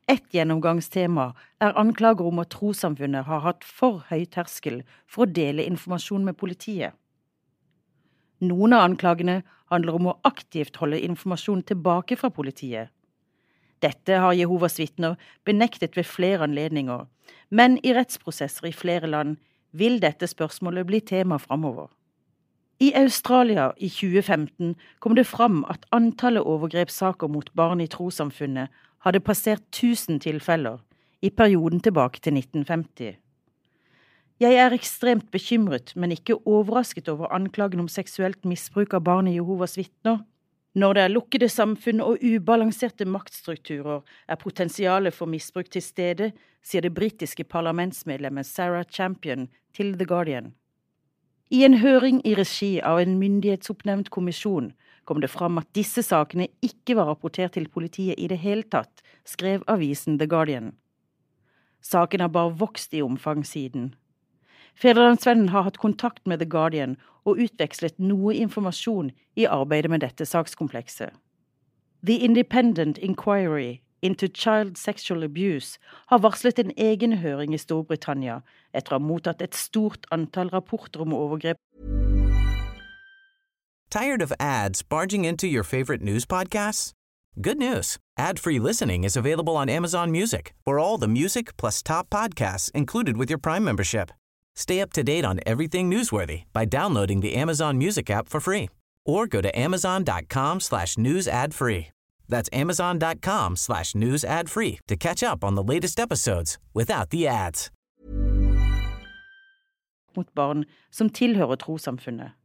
Et 0.09 0.25
gjennomgangstema 0.33 1.35
er 1.61 1.76
anklager 1.76 2.30
om 2.30 2.40
at 2.40 2.54
trossamfunnet 2.57 3.28
har 3.28 3.45
hatt 3.45 3.69
for 3.69 4.00
høy 4.09 4.25
terskel 4.25 4.80
for 5.04 5.26
å 5.26 5.33
dele 5.42 5.69
informasjon 5.69 6.25
med 6.25 6.40
politiet. 6.40 6.97
Noen 8.40 8.73
av 8.73 8.87
anklagene 8.87 9.42
handler 9.70 9.99
om 9.99 10.09
å 10.11 10.16
aktivt 10.25 10.80
holde 10.80 11.00
informasjon 11.04 11.62
tilbake 11.68 12.16
fra 12.16 12.30
politiet. 12.32 12.88
Dette 13.80 14.18
har 14.20 14.37
Jehovas 14.37 14.78
vitner 14.80 15.16
benektet 15.44 15.97
ved 15.97 16.09
flere 16.09 16.44
anledninger, 16.44 17.06
men 17.50 17.78
i 17.85 17.94
rettsprosesser 17.97 18.68
i 18.68 18.76
flere 18.76 19.09
land 19.09 19.38
vil 19.73 20.00
dette 20.02 20.28
spørsmålet 20.28 20.88
bli 20.88 21.00
tema 21.00 21.38
framover. 21.38 21.88
I 22.80 22.92
Australia 22.97 23.70
i 23.76 23.88
2015 23.92 24.75
kom 25.00 25.14
det 25.16 25.26
fram 25.28 25.64
at 25.68 25.85
antallet 25.92 26.44
overgrepssaker 26.49 27.28
mot 27.28 27.50
barn 27.54 27.80
i 27.80 27.88
trossamfunnet 27.92 28.73
hadde 29.04 29.20
passert 29.20 29.66
1000 29.68 30.20
tilfeller 30.25 30.80
i 31.23 31.28
perioden 31.28 31.80
tilbake 31.80 32.20
til 32.20 32.38
1950. 32.40 33.18
Jeg 34.40 34.56
er 34.56 34.73
ekstremt 34.73 35.26
bekymret, 35.30 35.92
men 36.00 36.14
ikke 36.14 36.38
overrasket 36.49 37.11
over 37.12 37.28
anklagen 37.37 37.82
om 37.82 37.88
seksuelt 37.92 38.47
misbruk 38.49 38.94
av 38.97 39.02
barn 39.04 39.26
i 39.28 39.35
Jehovas 39.35 39.76
vitner. 39.76 40.23
Når 40.73 40.94
det 40.97 41.02
er 41.02 41.12
lukkede 41.12 41.49
samfunn 41.52 42.00
og 42.00 42.25
ubalanserte 42.25 43.04
maktstrukturer, 43.04 44.00
er 44.28 44.40
potensialet 44.40 45.12
for 45.12 45.28
misbruk 45.28 45.68
til 45.68 45.85
stede, 45.85 46.30
sier 46.64 46.80
det 46.80 46.94
britiske 46.97 47.44
parlamentsmedlemmet 47.44 48.49
Sarah 48.49 48.88
Champion 48.88 49.50
til 49.76 49.92
The 49.99 50.09
Guardian. 50.09 50.54
I 51.50 51.64
en 51.66 51.76
høring 51.85 52.25
i 52.25 52.32
regi 52.38 52.78
av 52.80 53.02
en 53.04 53.18
myndighetsoppnevnt 53.20 54.09
kommisjon 54.09 54.73
kom 55.04 55.20
det 55.20 55.35
fram 55.35 55.61
at 55.61 55.68
disse 55.76 56.00
sakene 56.06 56.49
ikke 56.64 56.97
var 56.97 57.12
rapportert 57.12 57.59
til 57.59 57.68
politiet 57.68 58.16
i 58.16 58.28
det 58.32 58.40
hele 58.40 58.64
tatt, 58.64 59.04
skrev 59.28 59.68
avisen 59.68 60.16
The 60.16 60.30
Guardian. 60.30 60.73
Saken 61.85 62.25
har 62.25 62.32
bare 62.32 62.56
vokst 62.56 62.94
i 62.94 63.02
omfang 63.02 63.44
siden. 63.44 63.90
Fedrelandsvennen 64.75 65.49
har 65.49 65.62
hatt 65.62 65.79
kontakt 65.79 66.27
med 66.27 66.41
The 66.41 66.49
Guardian 66.49 66.97
og 67.25 67.39
utvekslet 67.39 67.99
noe 67.99 68.35
informasjon 68.35 69.11
i 69.37 69.47
arbeidet 69.47 69.91
med 69.91 70.05
dette 70.05 70.27
sakskomplekset. 70.27 71.11
The 72.03 72.17
Independent 72.25 72.99
Inquiry 72.99 73.81
into 74.03 74.27
Child 74.29 74.79
Sexual 74.79 75.23
Abuse 75.23 75.79
har 76.07 76.19
varslet 76.19 76.59
en 76.59 76.73
egen 76.77 77.19
høring 77.21 77.55
i 77.55 77.61
Storbritannia 77.61 78.41
etter 78.73 78.95
å 78.95 78.99
ha 78.99 79.05
mottatt 79.05 79.43
et 79.43 79.55
stort 79.55 80.07
antall 80.11 80.49
rapporter 80.55 81.05
om 81.05 81.12
overgrep. 81.12 81.61
Tired 83.91 84.23
of 84.23 84.33
ads 84.39 84.83
barging 84.83 85.25
into 85.25 85.47
your 85.47 85.65
favorite 85.65 86.00
news 86.00 86.25
podcasts? 86.25 86.93
Good 87.41 87.59
news. 87.59 87.99
Ad-free 88.19 88.59
listening 88.59 89.05
is 89.05 89.17
available 89.17 89.57
on 89.57 89.69
Amazon 89.69 90.11
Music 90.11 90.55
for 90.65 90.79
all 90.79 90.99
the 90.99 91.09
music 91.09 91.57
plus 91.57 91.83
top 91.83 92.09
podcasts 92.11 92.71
included 92.73 93.17
with 93.17 93.31
your 93.31 93.39
Prime 93.39 93.65
membership. 93.65 94.11
Stay 94.54 94.80
up 94.80 94.92
to 94.92 95.02
date 95.02 95.25
on 95.25 95.40
everything 95.47 95.90
newsworthy 95.90 96.45
by 96.52 96.64
downloading 96.64 97.21
the 97.21 97.35
Amazon 97.35 97.78
Music 97.78 98.11
app 98.11 98.28
for 98.28 98.40
free 98.40 98.69
or 99.07 99.26
go 99.26 99.40
to 99.40 99.59
amazon.com 99.59 100.61
slash 100.61 100.99
news 100.99 101.26
ad 101.26 101.54
free. 101.54 101.88
That's 102.28 102.49
amazon.com 102.52 103.57
slash 103.57 103.95
news 103.95 104.25
ad 104.25 104.49
free 104.49 104.78
to 104.87 104.97
catch 104.97 105.23
up 105.23 105.42
on 105.45 105.57
the 105.57 105.62
latest 105.62 105.99
episodes 105.99 106.59
without 106.75 107.11
the 107.11 107.26
ads. 107.26 107.71
mot 110.16 110.35
barn 110.35 110.64
som 110.90 111.11
tilhører 111.11 111.59
trosamfunnet. 111.61 112.37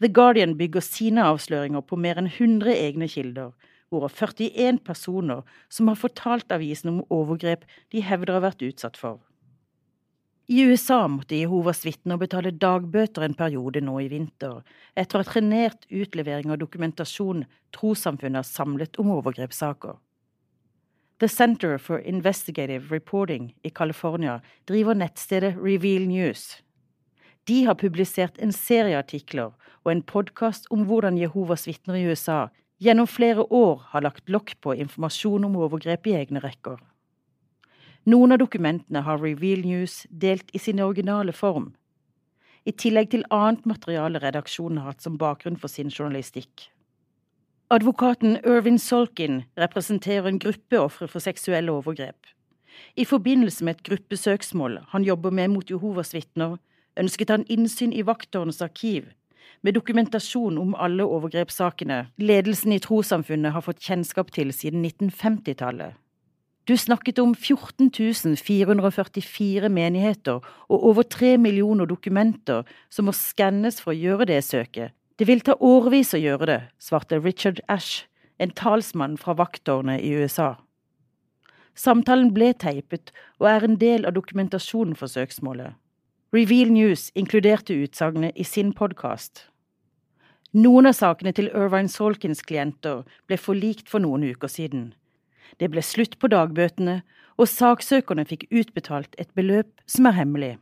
The 0.00 0.08
Guardian 0.08 0.56
bygger 0.58 0.80
sine 0.80 1.24
avsløringer 1.26 1.80
på 1.80 1.98
mer 1.98 2.20
enn 2.20 2.30
100 2.30 2.74
egne 2.74 3.08
kilder, 3.10 3.54
hvorav 3.90 4.14
41 4.14 4.78
personer 4.86 5.42
som 5.70 5.88
har 5.90 5.98
fortalt 5.98 6.52
avisen 6.54 6.92
om 6.92 7.04
overgrep 7.10 7.64
de 7.92 8.02
hevder 8.04 8.38
har 8.38 8.46
vært 8.46 8.62
utsatt 8.62 9.00
for. 9.00 9.18
I 10.50 10.62
USA 10.64 11.02
måtte 11.08 11.36
Jehovas 11.36 11.82
vitner 11.84 12.16
betale 12.16 12.54
dagbøter 12.56 13.26
en 13.26 13.34
periode 13.36 13.82
nå 13.84 13.98
i 14.00 14.06
vinter, 14.08 14.62
etter 14.96 15.20
at 15.20 15.28
trenert 15.34 15.84
utlevering 15.92 16.48
av 16.54 16.62
dokumentasjon 16.62 17.42
trossamfunnet 17.76 18.40
har 18.40 18.48
samlet 18.48 18.96
om 18.96 19.10
overgrepssaker. 19.18 19.98
The 21.20 21.28
Center 21.28 21.76
for 21.76 22.00
Investigative 22.00 22.88
Reporting 22.88 23.52
i 23.60 23.68
California 23.68 24.38
driver 24.70 24.96
nettstedet 24.96 25.58
Reveal 25.60 26.08
News. 26.08 26.62
De 27.44 27.66
har 27.68 27.76
publisert 27.76 28.40
en 28.40 28.52
serie 28.56 28.96
artikler 28.96 29.52
og 29.84 29.92
en 29.92 30.04
podkast 30.16 30.70
om 30.72 30.88
hvordan 30.88 31.20
Jehovas 31.20 31.68
vitner 31.68 32.00
i 32.00 32.06
USA 32.08 32.46
gjennom 32.80 33.10
flere 33.10 33.44
år 33.52 33.82
har 33.92 34.08
lagt 34.08 34.32
lokk 34.32 34.56
på 34.64 34.80
informasjon 34.80 35.44
om 35.44 35.60
overgrep 35.60 36.08
i 36.08 36.16
egne 36.22 36.40
rekker. 36.40 36.80
Noen 38.08 38.32
av 38.32 38.38
dokumentene 38.40 39.02
har 39.04 39.18
Reveal 39.20 39.66
News 39.68 40.06
delt 40.08 40.48
i 40.56 40.58
sin 40.62 40.78
originale 40.80 41.32
form, 41.36 41.74
i 42.64 42.72
tillegg 42.72 43.10
til 43.12 43.26
annet 43.34 43.66
materiale 43.68 44.22
redaksjonen 44.22 44.78
har 44.80 44.94
hatt 44.94 45.04
som 45.04 45.18
bakgrunn 45.20 45.58
for 45.60 45.68
sin 45.68 45.92
journalistikk. 45.92 46.70
Advokaten 47.68 48.38
Irvin 48.48 48.80
Solkin 48.80 49.42
representerer 49.60 50.30
en 50.30 50.40
gruppe 50.40 50.80
ofre 50.80 51.10
for 51.12 51.20
seksuelle 51.20 51.74
overgrep. 51.74 52.32
I 52.96 53.04
forbindelse 53.04 53.64
med 53.64 53.76
et 53.76 53.84
gruppesøksmål 53.90 54.80
han 54.94 55.04
jobber 55.04 55.34
med 55.34 55.52
mot 55.52 55.68
Jehovas 55.68 56.14
vitner, 56.16 56.56
ønsket 56.96 57.34
han 57.34 57.44
innsyn 57.52 57.92
i 57.92 58.06
vakttårnets 58.08 58.64
arkiv, 58.64 59.12
med 59.60 59.76
dokumentasjon 59.76 60.56
om 60.56 60.76
alle 60.80 61.04
overgrepssakene 61.04 62.06
ledelsen 62.16 62.72
i 62.72 62.80
trossamfunnet 62.80 63.52
har 63.52 63.68
fått 63.68 63.84
kjennskap 63.84 64.32
til 64.32 64.54
siden 64.56 64.84
1950-tallet. 64.84 65.98
Du 66.68 66.76
snakket 66.76 67.18
om 67.18 67.34
14 67.34 68.36
444 68.36 69.68
menigheter 69.72 70.42
og 70.68 70.84
over 70.84 71.02
tre 71.02 71.38
millioner 71.40 71.88
dokumenter 71.88 72.68
som 72.90 73.08
må 73.08 73.14
skannes 73.16 73.80
for 73.80 73.94
å 73.94 73.96
gjøre 73.96 74.26
det 74.28 74.42
søket. 74.44 74.92
Det 75.16 75.24
vil 75.26 75.40
ta 75.40 75.56
årevis 75.64 76.12
å 76.12 76.20
gjøre 76.20 76.46
det, 76.50 76.58
svarte 76.78 77.22
Richard 77.24 77.62
Ash, 77.72 78.04
en 78.38 78.52
talsmann 78.52 79.16
fra 79.16 79.32
vakttårnet 79.40 80.04
i 80.04 80.12
USA. 80.20 80.58
Samtalen 81.72 82.34
ble 82.36 82.52
teipet 82.52 83.14
og 83.40 83.48
er 83.48 83.64
en 83.64 83.80
del 83.80 84.04
av 84.04 84.12
dokumentasjonen 84.20 84.92
for 84.98 85.08
søksmålet. 85.08 85.72
Reveal 86.36 86.68
News 86.68 87.08
inkluderte 87.16 87.80
utsagnet 87.80 88.36
i 88.36 88.44
sin 88.44 88.74
podkast. 88.76 89.46
Noen 90.52 90.92
av 90.92 91.00
sakene 91.00 91.32
til 91.32 91.48
Irvine 91.48 91.88
Solkins 91.88 92.44
klienter 92.44 93.06
ble 93.24 93.40
forlikt 93.40 93.88
for 93.88 94.04
noen 94.04 94.28
uker 94.28 94.52
siden. 94.52 94.90
Det 95.56 95.70
ble 95.72 95.82
slutt 95.82 96.18
på 96.20 96.28
dagbøtene, 96.28 97.00
og 97.38 97.48
saksøkerne 97.48 98.24
fikk 98.28 98.48
utbetalt 98.50 99.14
et 99.18 99.30
beløp 99.38 99.70
som 99.86 100.10
er 100.10 100.18
hemmelig. 100.18 100.54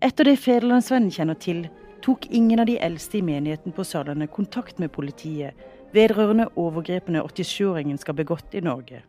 Etter 0.00 0.26
det 0.26 0.40
Federlandsvennen 0.40 1.12
kjenner 1.12 1.36
til, 1.36 1.66
tok 2.02 2.26
ingen 2.32 2.62
av 2.62 2.66
de 2.66 2.78
eldste 2.80 3.20
i 3.20 3.22
menigheten 3.24 3.74
på 3.76 3.84
Sørlandet 3.84 4.32
kontakt 4.32 4.80
med 4.80 4.90
politiet 4.94 5.54
vedrørende 5.92 6.46
overgrepene 6.56 7.22
87-åringen 7.22 7.98
skal 7.98 8.16
begått 8.18 8.54
i 8.54 8.62
Norge. 8.64 9.02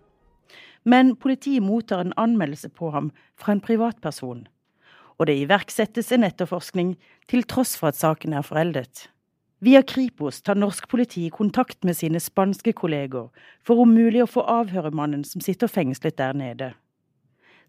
Men 0.84 1.16
politiet 1.16 1.64
mottar 1.64 2.02
en 2.02 2.16
anmeldelse 2.18 2.70
på 2.74 2.90
ham 2.92 3.12
fra 3.38 3.54
en 3.54 3.62
privatperson, 3.62 4.48
og 5.22 5.28
det 5.30 5.38
iverksettes 5.38 6.10
en 6.16 6.26
etterforskning 6.26 6.96
til 7.30 7.44
tross 7.46 7.76
for 7.78 7.92
at 7.92 8.00
saken 8.00 8.34
er 8.34 8.42
foreldet. 8.42 9.06
Via 9.62 9.84
Kripos 9.86 10.40
tar 10.42 10.58
norsk 10.58 10.88
politi 10.90 11.28
kontakt 11.30 11.84
med 11.86 11.94
sine 11.94 12.20
spanske 12.20 12.74
kolleger 12.74 13.28
for 13.62 13.84
om 13.84 13.92
mulig 13.94 14.24
å 14.24 14.30
få 14.30 14.42
avhøre 14.50 14.90
mannen 14.98 15.22
som 15.28 15.44
sitter 15.46 15.70
fengslet 15.70 16.18
der 16.18 16.34
nede. 16.34 16.72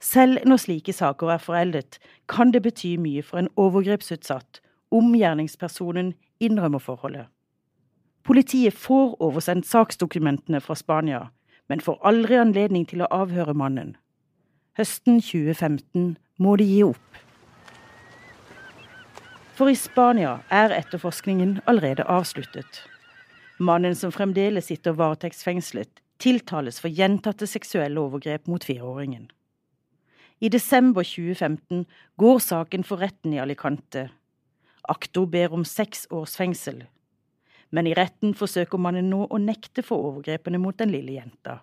Selv 0.01 0.41
når 0.49 0.63
slike 0.65 0.95
saker 0.97 1.35
er 1.35 1.43
foreldet, 1.45 1.99
kan 2.27 2.51
det 2.51 2.63
bety 2.65 2.97
mye 2.97 3.23
for 3.23 3.43
en 3.43 3.53
overgrepsutsatt 3.61 4.63
om 4.91 5.13
gjerningspersonen 5.15 6.15
innrømmer 6.41 6.81
forholdet. 6.81 7.29
Politiet 8.25 8.73
får 8.73 9.19
oversendt 9.21 9.69
saksdokumentene 9.69 10.63
fra 10.65 10.75
Spania, 10.79 11.27
men 11.69 11.85
får 11.85 12.01
aldri 12.01 12.41
anledning 12.41 12.89
til 12.89 13.05
å 13.05 13.11
avhøre 13.13 13.53
mannen. 13.55 13.93
Høsten 14.79 15.21
2015 15.21 16.17
må 16.41 16.57
de 16.57 16.65
gi 16.65 16.81
opp. 16.89 17.23
For 19.63 19.71
i 19.71 19.77
Spania 19.79 20.41
er 20.51 20.73
etterforskningen 20.75 21.61
allerede 21.71 22.03
avsluttet. 22.11 22.81
Mannen 23.63 23.95
som 23.95 24.11
fremdeles 24.11 24.67
sitter 24.73 24.97
varetektsfengslet, 24.99 26.01
tiltales 26.19 26.81
for 26.83 26.91
gjentatte 26.91 27.47
seksuelle 27.47 28.03
overgrep 28.03 28.51
mot 28.51 28.67
fireåringen. 28.67 29.29
I 30.43 30.51
desember 30.51 31.07
2015 31.07 31.85
går 32.19 32.43
saken 32.43 32.83
for 32.83 33.05
retten 33.07 33.37
i 33.37 33.39
Alicante. 33.39 34.09
Aktor 34.91 35.31
ber 35.31 35.55
om 35.55 35.63
seks 35.63 36.09
års 36.11 36.35
fengsel. 36.43 36.83
Men 37.71 37.87
i 37.87 37.95
retten 37.95 38.35
forsøker 38.35 38.83
mannen 38.83 39.15
nå 39.15 39.29
å 39.31 39.43
nekte 39.47 39.87
for 39.87 40.11
overgrepene 40.11 40.59
mot 40.59 40.83
den 40.83 40.91
lille 40.91 41.21
jenta. 41.21 41.61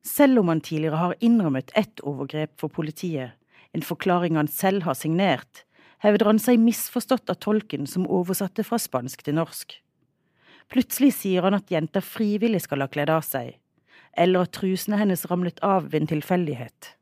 Selv 0.00 0.40
om 0.40 0.54
han 0.54 0.64
tidligere 0.64 1.04
har 1.04 1.20
innrømmet 1.20 1.76
ett 1.76 2.00
overgrep 2.00 2.56
for 2.56 2.72
politiet, 2.72 3.36
en 3.76 3.84
forklaring 3.84 4.40
han 4.40 4.48
selv 4.48 4.88
har 4.88 4.96
signert, 4.96 5.65
hevder 6.04 6.30
han 6.30 6.40
seg 6.42 6.60
misforstått 6.60 7.30
av 7.32 7.40
tolken 7.42 7.86
som 7.86 8.06
oversatte 8.06 8.64
fra 8.66 8.78
spansk 8.80 9.24
til 9.26 9.38
norsk. 9.38 9.76
Plutselig 10.72 11.12
sier 11.20 11.46
han 11.46 11.56
at 11.56 11.70
jenta 11.70 12.02
frivillig 12.02 12.64
skal 12.64 12.82
ha 12.82 12.90
kledd 12.90 13.12
av 13.12 13.22
seg, 13.26 13.54
eller 14.18 14.46
at 14.46 14.54
trusene 14.56 14.98
hennes 15.00 15.26
ramlet 15.30 15.60
av 15.64 15.90
ved 15.92 16.02
en 16.02 16.12
tilfeldighet. 16.16 16.96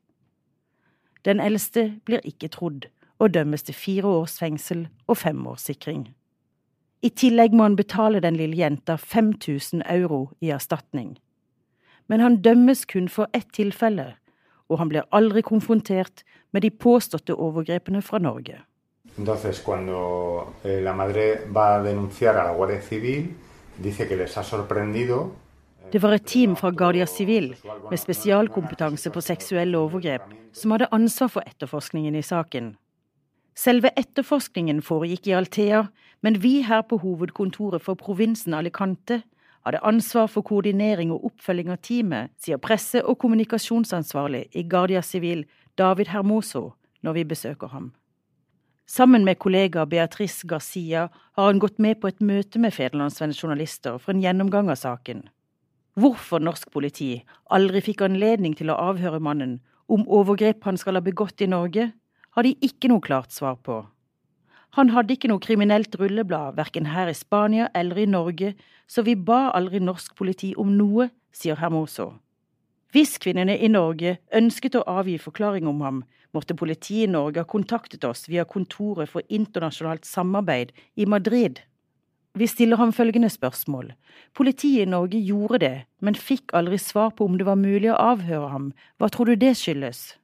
Den 1.25 1.41
eldste 1.41 1.95
blir 2.05 2.21
ikke 2.27 2.51
trodd 2.53 2.85
og 3.17 3.33
dømmes 3.33 3.63
til 3.65 3.77
fire 3.77 4.11
års 4.21 4.37
fengsel 4.37 4.85
og 5.07 5.17
fem 5.17 5.39
års 5.47 5.65
sikring. 5.65 6.09
I 7.01 7.09
tillegg 7.09 7.53
må 7.53 7.65
han 7.65 7.77
betale 7.77 8.21
den 8.21 8.37
lille 8.37 8.57
jenta 8.59 8.97
5000 8.97 9.83
euro 9.89 10.29
i 10.41 10.51
erstatning. 10.51 11.17
men 12.07 12.19
han 12.19 12.41
dømmes 12.41 12.85
kun 12.85 13.07
for 13.09 13.25
ett 13.33 13.51
tilfelle, 13.53 14.15
og 14.69 14.77
han 14.77 14.89
blir 14.89 15.07
aldri 15.11 15.41
konfrontert 15.41 16.23
med 16.53 16.61
de 16.61 16.69
påståtte 16.69 17.33
overgrepene 17.33 18.01
fra 18.01 18.19
Norge. 18.21 18.59
Entonces, 19.17 19.61
cuando 19.61 20.55
eh, 20.63 20.81
la 20.81 20.93
madre 20.93 21.45
va 21.55 21.75
a 21.75 21.83
denunciar 21.83 22.37
a 22.37 22.43
la 22.43 22.51
Guardia 22.51 22.81
Civil, 22.81 23.35
dice 23.77 24.07
que 24.07 24.17
les 24.17 24.37
ha 24.37 24.43
sorprendido 24.43 25.31
det 25.91 26.01
var 26.01 26.13
et 26.13 26.25
team 26.25 26.55
fra 26.55 26.71
Guardia 26.71 27.05
Civil 27.05 27.55
med 27.89 27.99
spesialkompetanse 27.99 29.11
på 29.13 29.21
seksuelle 29.21 29.77
overgrep 29.77 30.23
som 30.53 30.73
hadde 30.73 30.89
ansvar 30.91 31.29
for 31.29 31.45
etterforskningen 31.45 32.15
i 32.15 32.23
saken. 32.25 32.73
Selve 33.55 33.91
etterforskningen 33.95 34.81
foregikk 34.83 35.29
i 35.29 35.35
Altea, 35.37 35.85
men 36.21 36.41
vi 36.43 36.61
her 36.65 36.81
på 36.81 36.97
hovedkontoret 36.99 37.85
for 37.85 37.95
provinsen 37.95 38.53
Alicante 38.53 39.21
hadde 39.65 39.83
ansvar 39.83 40.27
for 40.27 40.43
koordinering 40.43 41.13
og 41.13 41.29
oppfølging 41.29 41.69
av 41.71 41.79
teamet, 41.85 42.33
sier 42.41 42.57
presse- 42.57 43.05
og 43.05 43.19
kommunikasjonsansvarlig 43.21 44.49
i 44.51 44.65
Guardia 44.67 45.01
Civil 45.01 45.45
David 45.77 46.11
Hermoso 46.11 46.73
når 47.03 47.13
vi 47.13 47.23
besøker 47.23 47.67
ham. 47.67 47.93
Sammen 48.85 49.25
med 49.25 49.39
kollega 49.39 49.85
Beatrice 49.85 50.47
Garcia 50.47 51.09
har 51.33 51.45
han 51.45 51.59
gått 51.59 51.79
med 51.79 51.97
på 52.01 52.07
et 52.11 52.21
møte 52.21 52.59
med 52.61 52.73
federlandsvennlige 52.73 53.41
journalister 53.41 53.97
for 53.97 54.13
en 54.13 54.21
gjennomgang 54.21 54.69
av 54.69 54.77
saken. 54.77 55.23
Hvorfor 55.97 56.43
norsk 56.43 56.69
politi 56.69 57.23
aldri 57.49 57.81
fikk 57.81 58.03
anledning 58.05 58.53
til 58.53 58.69
å 58.69 58.77
avhøre 58.91 59.19
mannen 59.23 59.57
om 59.89 60.05
overgrep 60.05 60.61
han 60.69 60.77
skal 60.77 60.99
ha 60.99 61.01
begått 61.01 61.41
i 61.41 61.49
Norge, 61.49 61.93
har 62.35 62.45
de 62.45 62.53
ikke 62.61 62.91
noe 62.91 63.01
klart 63.01 63.33
svar 63.33 63.57
på. 63.65 63.79
Han 64.77 64.91
hadde 64.91 65.15
ikke 65.15 65.31
noe 65.31 65.41
kriminelt 65.41 65.95
rulleblad 65.97 66.57
verken 66.59 66.91
her 66.91 67.09
i 67.09 67.17
Spania 67.17 67.71
eller 67.73 68.03
i 68.03 68.09
Norge, 68.11 68.53
så 68.85 69.01
vi 69.07 69.15
ba 69.15 69.49
aldri 69.55 69.79
norsk 69.79 70.13
politi 70.19 70.51
om 70.59 70.75
noe, 70.77 71.09
sier 71.33 71.57
Hermoso. 71.57 72.11
Hvis 72.93 73.17
kvinnene 73.23 73.55
i 73.57 73.71
Norge 73.71 74.17
ønsket 74.35 74.75
å 74.77 74.83
avgi 74.87 75.17
forklaring 75.19 75.65
om 75.67 75.81
ham, 75.81 76.03
måtte 76.35 76.57
politiet 76.57 77.07
i 77.07 77.11
Norge 77.11 77.41
ha 77.41 77.49
kontaktet 77.49 78.03
oss 78.07 78.27
via 78.29 78.45
Kontoret 78.45 79.09
for 79.11 79.25
internasjonalt 79.31 80.05
samarbeid 80.05 80.75
i 80.95 81.07
Madrid. 81.09 81.61
Vi 82.35 82.47
stiller 82.51 82.77
ham 82.77 82.91
følgende 82.91 83.29
spørsmål. 83.31 83.93
Politiet 84.35 84.83
i 84.83 84.91
Norge 84.91 85.21
gjorde 85.23 85.59
det, 85.63 85.75
men 86.03 86.19
fikk 86.19 86.51
aldri 86.53 86.77
svar 86.83 87.13
på 87.15 87.25
om 87.29 87.37
det 87.39 87.47
var 87.47 87.55
mulig 87.55 87.93
å 87.93 87.99
avhøre 88.11 88.49
ham. 88.51 88.73
Hva 88.99 89.07
tror 89.09 89.31
du 89.31 89.39
det 89.39 89.53
skyldes? 89.55 90.17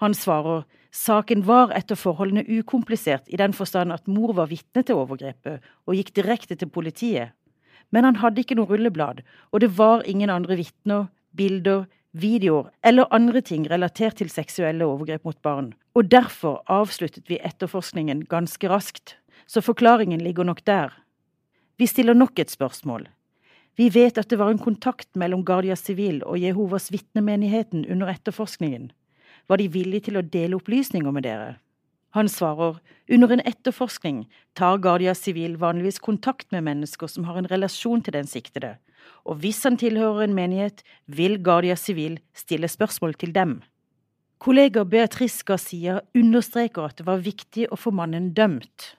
Han 0.00 0.16
svarer 0.16 0.64
saken 0.92 1.44
var 1.48 1.72
etter 1.76 1.96
forholdene 1.96 2.44
ukomplisert 2.48 3.28
i 3.28 3.40
den 3.40 3.52
forstand 3.56 3.92
at 3.92 4.08
mor 4.08 4.32
var 4.36 4.48
vitne 4.48 4.82
til 4.84 5.00
overgrepet 5.04 5.60
og 5.86 5.96
gikk 5.96 6.14
direkte 6.16 6.56
til 6.56 6.72
politiet. 6.72 7.36
Men 7.92 8.08
han 8.08 8.20
hadde 8.22 8.40
ikke 8.40 8.56
noe 8.56 8.68
rulleblad, 8.70 9.20
og 9.52 9.60
det 9.60 9.74
var 9.76 10.06
ingen 10.08 10.32
andre 10.32 10.56
vitner, 10.56 11.10
bilder, 11.36 11.84
videoer 12.12 12.70
eller 12.84 13.10
andre 13.10 13.40
ting 13.40 13.64
relatert 13.70 14.18
til 14.20 14.30
seksuelle 14.30 14.86
overgrep 14.86 15.24
mot 15.24 15.38
barn, 15.42 15.72
og 15.94 16.10
derfor 16.12 16.60
avsluttet 16.70 17.28
vi 17.28 17.40
etterforskningen 17.44 18.26
ganske 18.30 18.68
raskt, 18.68 19.16
så 19.46 19.60
forklaringen 19.64 20.20
ligger 20.20 20.44
nok 20.44 20.64
der. 20.66 20.92
Vi 21.78 21.86
stiller 21.86 22.14
nok 22.14 22.38
et 22.38 22.50
spørsmål. 22.50 23.08
Vi 23.76 23.88
vet 23.88 24.18
at 24.20 24.28
det 24.28 24.38
var 24.38 24.52
en 24.52 24.60
kontakt 24.60 25.08
mellom 25.16 25.44
Guardia 25.44 25.74
Civil 25.76 26.20
og 26.28 26.38
Jehovas 26.40 26.90
vitnemenigheten 26.92 27.86
under 27.88 28.12
etterforskningen. 28.12 28.90
Var 29.48 29.56
de 29.56 29.68
villige 29.72 30.08
til 30.08 30.20
å 30.20 30.22
dele 30.22 30.58
opplysninger 30.60 31.10
med 31.10 31.24
dere? 31.24 31.56
Han 32.12 32.28
svarer, 32.28 32.76
under 33.08 33.32
en 33.32 33.40
etterforskning 33.48 34.26
tar 34.54 34.82
Guardia 34.84 35.14
Civil 35.16 35.56
vanligvis 35.56 35.98
kontakt 35.98 36.52
med 36.52 36.66
mennesker 36.68 37.08
som 37.08 37.24
har 37.24 37.38
en 37.40 37.48
relasjon 37.48 38.04
til 38.04 38.12
den 38.12 38.28
siktede, 38.28 38.76
og 39.24 39.42
hvis 39.42 39.62
han 39.66 39.78
tilhører 39.80 40.26
en 40.26 40.34
menighet, 40.34 40.82
vil 41.06 41.38
Guardia 41.42 41.76
Civil 41.76 42.18
stille 42.34 42.68
spørsmål 42.68 43.14
til 43.20 43.34
dem. 43.34 43.60
Kollega 44.42 44.82
Beatrice 44.84 45.44
Garcia 45.46 46.00
understreker 46.18 46.88
at 46.88 46.98
det 46.98 47.06
var 47.06 47.22
viktig 47.22 47.68
å 47.70 47.78
få 47.78 47.92
mannen 47.94 48.32
dømt. 48.34 48.96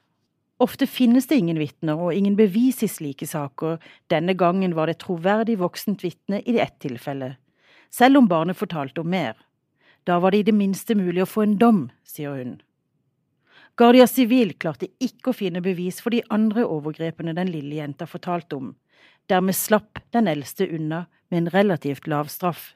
Ofte 0.63 0.87
finnes 0.87 1.27
det 1.27 1.41
ingen 1.41 1.59
vitner 1.59 1.99
og 1.99 2.15
ingen 2.15 2.37
bevis 2.39 2.79
i 2.85 2.87
slike 2.87 3.27
saker, 3.27 3.81
denne 4.07 4.35
gangen 4.39 4.75
var 4.77 4.87
det 4.87 5.01
troverdig 5.03 5.57
voksent 5.59 6.05
vitne 6.05 6.39
i 6.47 6.55
ett 6.63 6.77
tilfelle, 6.79 7.33
selv 7.91 8.21
om 8.21 8.29
barnet 8.31 8.55
fortalte 8.55 9.03
om 9.03 9.09
mer. 9.11 9.35
Da 10.07 10.19
var 10.23 10.31
det 10.31 10.43
i 10.43 10.47
det 10.47 10.55
minste 10.55 10.95
mulig 10.95 11.25
å 11.25 11.29
få 11.29 11.43
en 11.43 11.57
dom, 11.59 11.81
sier 12.07 12.37
hun. 12.39 12.61
Guardia 13.75 14.05
Civil 14.07 14.53
klarte 14.61 14.91
ikke 15.01 15.31
å 15.31 15.35
finne 15.35 15.63
bevis 15.65 15.99
for 16.03 16.13
de 16.13 16.21
andre 16.31 16.63
overgrepene 16.63 17.33
den 17.33 17.49
lille 17.49 17.79
jenta 17.79 18.05
fortalte 18.07 18.59
om. 18.59 18.73
Dermed 19.29 19.55
slapp 19.55 19.99
den 20.13 20.27
eldste 20.27 20.67
unna 20.67 21.05
med 21.29 21.37
en 21.37 21.53
relativt 21.53 22.07
lav 22.07 22.27
straff. 22.27 22.73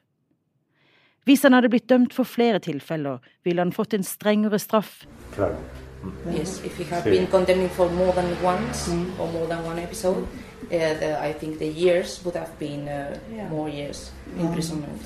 Hvis 1.28 1.42
han 1.44 1.52
hadde 1.52 1.68
blitt 1.68 1.88
dømt 1.90 2.14
for 2.16 2.24
flere 2.24 2.58
tilfeller, 2.58 3.18
ville 3.44 3.60
han 3.60 3.72
fått 3.72 3.94
en 3.94 4.06
strengere 4.06 4.58
straff. 4.58 5.02
Claro. 5.34 5.58
Yes, 6.32 6.62
if 6.64 6.78
he 6.78 6.84
had 6.84 7.04
been 7.04 7.26
condemned 7.26 7.70
for 7.70 7.90
more 7.90 8.12
than 8.12 8.30
once 8.44 8.88
or 9.18 9.26
more 9.32 9.46
than 9.46 9.64
one 9.64 9.82
episode, 9.82 10.22
uh, 10.22 10.68
the, 10.70 11.18
I 11.20 11.32
think 11.32 11.58
the 11.58 11.68
years 11.68 12.24
would 12.24 12.36
have 12.36 12.52
been 12.58 12.88
uh, 12.88 13.50
more 13.50 13.68
years 13.68 14.12
imprisonment. 14.40 15.02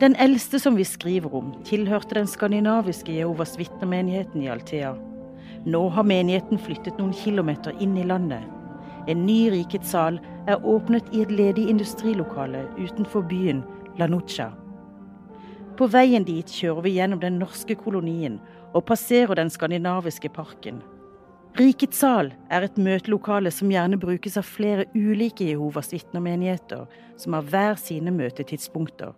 Den 0.00 0.16
eldste 0.18 0.58
som 0.58 0.76
vi 0.76 0.84
skriver 0.84 1.34
om, 1.34 1.52
tilhørte 1.64 2.14
den 2.14 2.26
skandinaviske 2.26 3.14
Jehovas 3.14 3.58
vitnemenigheten 3.58 4.42
i 4.42 4.48
Altea. 4.50 4.96
Nå 5.64 5.88
har 5.88 6.02
menigheten 6.02 6.58
flyttet 6.58 6.98
noen 6.98 7.12
kilometer 7.14 7.76
inn 7.80 7.94
i 7.98 8.06
landet. 8.06 8.42
En 9.06 9.26
ny 9.26 9.50
rikets 9.50 9.92
sal 9.94 10.18
er 10.50 10.64
åpnet 10.66 11.06
i 11.14 11.22
et 11.22 11.30
ledig 11.30 11.68
industrilokale 11.70 12.64
utenfor 12.78 13.22
byen 13.30 13.62
Lanucha. 13.98 14.50
På 15.78 15.86
veien 15.90 16.26
dit 16.26 16.50
kjører 16.50 16.84
vi 16.84 16.96
gjennom 16.96 17.22
den 17.22 17.38
norske 17.38 17.76
kolonien 17.78 18.40
og 18.72 18.86
passerer 18.90 19.38
den 19.38 19.50
skandinaviske 19.50 20.30
parken. 20.34 20.82
Rikets 21.58 21.98
sal 22.00 22.30
er 22.50 22.64
et 22.66 22.78
møtelokale 22.80 23.50
som 23.52 23.70
gjerne 23.70 23.98
brukes 24.00 24.38
av 24.40 24.46
flere 24.48 24.86
ulike 24.96 25.46
Jehovas 25.46 25.92
vitnermenigheter, 25.92 26.86
som 27.20 27.36
har 27.36 27.48
hver 27.50 27.76
sine 27.78 28.14
møtetidspunkter. 28.14 29.12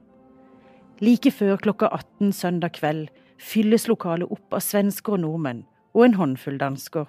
Like 1.00 1.30
før 1.30 1.56
klokka 1.62 1.88
18 1.94 2.32
søndag 2.34 2.74
kveld 2.78 3.08
fylles 3.38 3.86
lokalet 3.88 4.30
opp 4.34 4.56
av 4.56 4.64
svensker 4.66 5.16
og 5.16 5.24
nordmenn, 5.24 5.62
og 5.94 6.04
en 6.06 6.16
håndfull 6.18 6.58
dansker. 6.58 7.06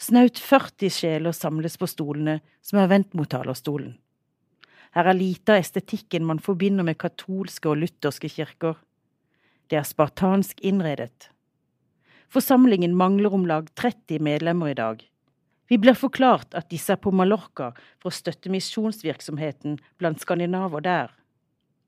Snaut 0.00 0.38
40 0.40 0.94
sjeler 0.94 1.34
samles 1.36 1.76
på 1.76 1.88
stolene 1.90 2.38
som 2.64 2.80
er 2.80 2.88
vendt 2.88 3.12
mot 3.18 3.28
talerstolen. 3.28 3.98
Her 4.96 5.10
er 5.10 5.18
lite 5.18 5.54
av 5.54 5.60
estetikken 5.62 6.24
man 6.26 6.40
forbinder 6.42 6.86
med 6.86 6.98
katolske 6.98 7.68
og 7.70 7.82
lutherske 7.82 8.30
kirker. 8.32 8.78
Det 9.70 9.78
er 9.78 9.86
spartansk 9.86 10.58
innredet. 10.66 11.28
Forsamlingen 12.30 12.96
mangler 12.96 13.34
om 13.34 13.46
lag 13.46 13.68
30 13.78 14.22
medlemmer 14.22 14.72
i 14.72 14.78
dag. 14.78 15.04
Vi 15.70 15.78
blir 15.78 15.94
forklart 15.94 16.54
at 16.58 16.70
disse 16.70 16.96
er 16.96 16.98
på 16.98 17.12
Mallorca 17.14 17.70
for 18.00 18.10
å 18.10 18.14
støtte 18.14 18.50
misjonsvirksomheten 18.50 19.78
blant 20.02 20.22
skandinaver 20.22 20.82
der. 20.82 21.12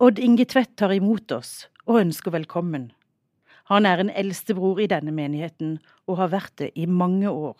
Odd 0.02 0.20
Inge 0.22 0.46
Tvedt 0.46 0.76
tar 0.78 0.94
imot 0.94 1.32
oss 1.34 1.66
og 1.86 1.98
ønsker 2.04 2.34
velkommen. 2.34 2.92
Han 3.70 3.86
er 3.86 4.00
en 4.02 4.10
eldstebror 4.10 4.80
i 4.82 4.88
denne 4.90 5.12
menigheten 5.14 5.78
og 6.06 6.18
har 6.18 6.32
vært 6.32 6.56
det 6.58 6.72
i 6.74 6.86
mange 6.86 7.30
år. 7.30 7.56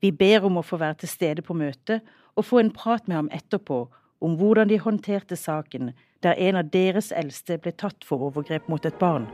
Vi 0.00 0.10
ber 0.10 0.46
om 0.48 0.56
å 0.56 0.64
få 0.64 0.78
være 0.80 1.02
til 1.02 1.12
stede 1.12 1.44
på 1.44 1.54
møtet 1.54 2.06
og 2.36 2.46
få 2.48 2.62
en 2.62 2.72
prat 2.72 3.08
med 3.08 3.16
ham 3.16 3.32
etterpå 3.36 3.82
om 4.24 4.36
hvordan 4.40 4.68
de 4.68 4.78
håndterte 4.80 5.36
saken 5.36 5.92
der 6.24 6.36
en 6.36 6.56
av 6.60 6.70
deres 6.72 7.10
eldste 7.16 7.58
ble 7.60 7.72
tatt 7.72 8.04
for 8.04 8.30
overgrep 8.30 8.68
mot 8.68 8.84
et 8.84 8.96
barn. 9.00 9.28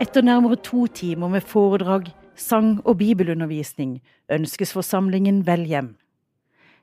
Etter 0.00 0.24
nærmere 0.24 0.56
to 0.56 0.86
timer 0.90 1.30
med 1.30 1.44
foredrag, 1.46 2.08
sang 2.34 2.80
og 2.84 2.98
bibelundervisning 2.98 4.00
ønskes 4.32 4.72
forsamlingen 4.74 5.44
vel 5.46 5.64
hjem. 5.68 5.92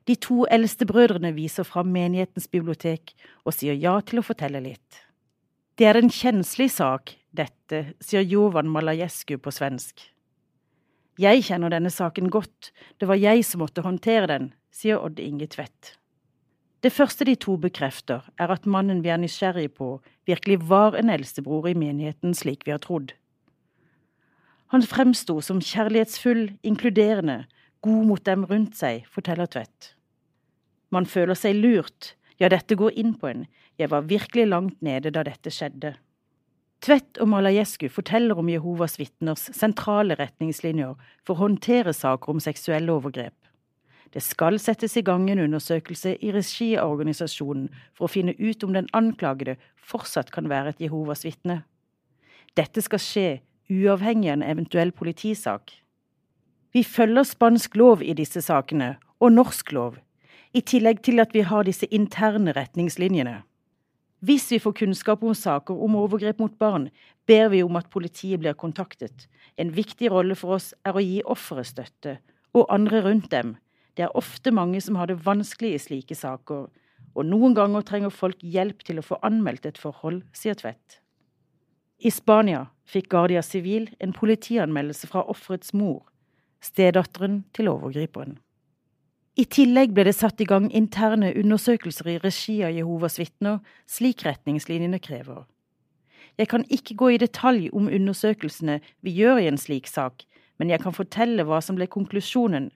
De 0.08 0.16
to 0.16 0.46
eldste 0.50 0.88
brødrene 0.90 1.34
viser 1.36 1.68
fram 1.68 1.90
menighetens 1.94 2.48
bibliotek 2.48 3.14
og 3.44 3.54
sier 3.54 3.76
ja 3.78 3.98
til 4.02 4.22
å 4.22 4.26
fortelle 4.26 4.62
litt. 4.64 5.09
Det 5.80 5.88
er 5.88 5.96
en 5.96 6.10
kjenslig 6.12 6.66
sak, 6.76 7.14
dette, 7.32 7.78
sier 8.04 8.26
Jovan 8.28 8.68
Malajescu 8.68 9.38
på 9.40 9.52
svensk. 9.56 10.02
Jeg 11.16 11.46
kjenner 11.48 11.72
denne 11.72 11.88
saken 11.88 12.28
godt, 12.28 12.74
det 13.00 13.08
var 13.08 13.16
jeg 13.16 13.46
som 13.48 13.64
måtte 13.64 13.86
håndtere 13.86 14.28
den, 14.28 14.50
sier 14.76 15.00
Odd 15.00 15.22
Inge 15.24 15.48
Tvedt. 15.48 15.94
Det 16.84 16.92
første 16.92 17.24
de 17.30 17.38
to 17.40 17.56
bekrefter, 17.56 18.28
er 18.36 18.52
at 18.52 18.68
mannen 18.68 19.00
vi 19.06 19.14
er 19.14 19.24
nysgjerrig 19.24 19.70
på, 19.80 20.02
virkelig 20.28 20.60
var 20.68 21.00
en 21.00 21.14
eldstebror 21.16 21.72
i 21.72 21.78
menigheten 21.80 22.36
slik 22.36 22.68
vi 22.68 22.76
har 22.76 22.84
trodd. 22.84 23.16
Han 24.76 24.84
fremsto 24.84 25.40
som 25.40 25.64
kjærlighetsfull, 25.64 26.58
inkluderende, 26.60 27.46
god 27.80 28.04
mot 28.12 28.28
dem 28.28 28.44
rundt 28.52 28.76
seg, 28.76 29.08
forteller 29.08 29.48
Tvedt. 29.48 29.94
Man 30.92 31.08
føler 31.08 31.40
seg 31.40 31.56
lurt, 31.56 32.18
ja, 32.40 32.50
dette 32.50 32.76
går 32.80 32.96
inn 33.00 33.16
på 33.20 33.28
en, 33.30 33.48
jeg 33.80 33.92
var 33.92 34.08
virkelig 34.08 34.48
langt 34.48 34.82
nede 34.86 35.12
da 35.12 35.26
dette 35.28 35.52
skjedde. 35.52 35.96
Tvedt 36.80 37.20
og 37.20 37.28
Malajescu 37.28 37.90
forteller 37.92 38.40
om 38.40 38.48
Jehovas 38.48 38.96
vitners 39.00 39.50
sentrale 39.56 40.16
retningslinjer 40.16 40.96
for 41.28 41.36
å 41.36 41.42
håndtere 41.42 41.92
saker 41.96 42.32
om 42.32 42.40
seksuelle 42.44 42.94
overgrep. 42.94 43.36
Det 44.16 44.24
skal 44.26 44.58
settes 44.58 44.96
i 44.98 45.04
gang 45.06 45.28
en 45.30 45.44
undersøkelse 45.44 46.16
i 46.24 46.32
regi 46.34 46.72
av 46.80 46.96
organisasjonen 46.96 47.68
for 47.94 48.08
å 48.08 48.14
finne 48.14 48.34
ut 48.40 48.64
om 48.66 48.74
den 48.74 48.88
anklagede 48.96 49.60
fortsatt 49.76 50.32
kan 50.34 50.48
være 50.50 50.74
et 50.74 50.82
Jehovas 50.88 51.26
vitne. 51.28 51.62
Dette 52.58 52.82
skal 52.82 53.04
skje 53.04 53.28
uavhengig 53.70 54.32
av 54.32 54.40
en 54.40 54.48
eventuell 54.48 54.96
politisak. 54.96 55.76
Vi 56.74 56.84
følger 56.88 57.28
spansk 57.28 57.76
lov 57.78 58.02
i 58.02 58.16
disse 58.18 58.42
sakene, 58.46 58.96
og 59.20 59.36
norsk 59.36 59.74
lov, 59.76 60.00
i 60.54 60.62
tillegg 60.66 61.04
til 61.06 61.22
at 61.22 61.34
vi 61.36 61.44
har 61.46 61.68
disse 61.68 61.88
interne 61.94 62.54
retningslinjene. 62.58 63.42
Hvis 64.26 64.50
vi 64.52 64.60
får 64.60 64.76
kunnskap 64.82 65.22
om 65.24 65.36
saker 65.38 65.78
om 65.80 65.96
overgrep 65.96 66.42
mot 66.42 66.56
barn, 66.60 66.90
ber 67.30 67.48
vi 67.54 67.62
om 67.64 67.78
at 67.80 67.92
politiet 67.94 68.42
blir 68.42 68.58
kontaktet. 68.58 69.28
En 69.58 69.72
viktig 69.76 70.10
rolle 70.12 70.36
for 70.36 70.58
oss 70.58 70.74
er 70.84 70.98
å 70.98 71.04
gi 71.04 71.22
offeret 71.24 71.70
støtte, 71.70 72.18
og 72.52 72.68
andre 72.74 73.04
rundt 73.06 73.30
dem. 73.32 73.56
Det 73.96 74.08
er 74.08 74.18
ofte 74.18 74.52
mange 74.52 74.82
som 74.82 74.98
har 75.00 75.08
det 75.08 75.22
vanskelig 75.24 75.76
i 75.76 75.84
slike 75.86 76.18
saker, 76.18 76.68
og 77.16 77.26
noen 77.26 77.56
ganger 77.56 77.86
trenger 77.86 78.12
folk 78.12 78.42
hjelp 78.44 78.84
til 78.88 79.00
å 79.00 79.06
få 79.06 79.22
anmeldt 79.24 79.70
et 79.70 79.80
forhold, 79.80 80.26
sier 80.36 80.58
Tvedt. 80.58 81.00
I 82.00 82.12
Spania 82.16 82.66
fikk 82.88 83.10
Guardia 83.12 83.42
Civil 83.44 83.90
en 84.00 84.16
politianmeldelse 84.16 85.08
fra 85.12 85.24
offerets 85.32 85.74
mor, 85.76 86.04
stedatteren 86.64 87.44
til 87.56 87.72
overgriperen. 87.72 88.38
I 89.40 89.46
tillegg 89.48 89.94
ble 89.96 90.04
det 90.04 90.18
satt 90.18 90.42
i 90.44 90.46
gang 90.48 90.66
interne 90.76 91.30
undersøkelser 91.38 92.10
i 92.12 92.18
regi 92.20 92.58
av 92.66 92.74
Jehovas 92.76 93.16
vitner, 93.22 93.62
slik 93.88 94.26
retningslinjene 94.28 95.00
krever. 95.00 95.46
Jeg 96.36 96.50
kan 96.52 96.66
ikke 96.68 96.98
gå 97.00 97.12
i 97.14 97.20
detalj 97.22 97.70
om 97.72 97.88
undersøkelsene 97.88 98.80
vi 99.06 99.14
gjør 99.16 99.40
i 99.40 99.48
en 99.48 99.60
slik 99.62 99.88
sak, 99.88 100.26
men 100.60 100.74
jeg 100.74 100.84
kan 100.84 100.96
fortelle 100.96 101.46
hva 101.48 101.62
som 101.64 101.80
ble 101.80 101.88
konklusjonen. 101.88 102.68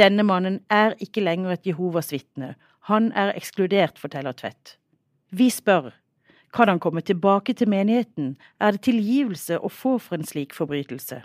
Denne 0.00 0.26
mannen 0.26 0.58
er 0.72 0.96
ikke 0.98 1.22
lenger 1.22 1.54
et 1.54 1.70
Jehovas 1.70 2.10
vitne, 2.10 2.56
han 2.90 3.12
er 3.14 3.36
ekskludert, 3.38 4.00
forteller 4.02 4.34
Tvedt. 4.34 4.76
Vi 5.30 5.52
spør, 5.54 5.92
kan 6.50 6.66
han 6.66 6.82
komme 6.82 7.04
tilbake 7.06 7.54
til 7.54 7.70
menigheten, 7.70 8.34
er 8.58 8.74
det 8.74 8.82
tilgivelse 8.88 9.60
å 9.60 9.70
få 9.70 10.00
for 10.02 10.18
en 10.18 10.26
slik 10.26 10.56
forbrytelse? 10.56 11.22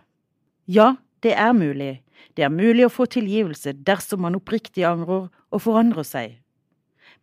Ja, 0.69 0.91
det 1.25 1.33
er 1.33 1.57
mulig, 1.57 1.95
det 2.37 2.45
er 2.45 2.53
mulig 2.53 2.85
å 2.85 2.93
få 2.93 3.07
tilgivelse 3.11 3.73
dersom 3.87 4.23
man 4.25 4.37
oppriktig 4.37 4.85
angrer 4.87 5.27
og 5.27 5.63
forandrer 5.63 6.05
seg. 6.07 6.37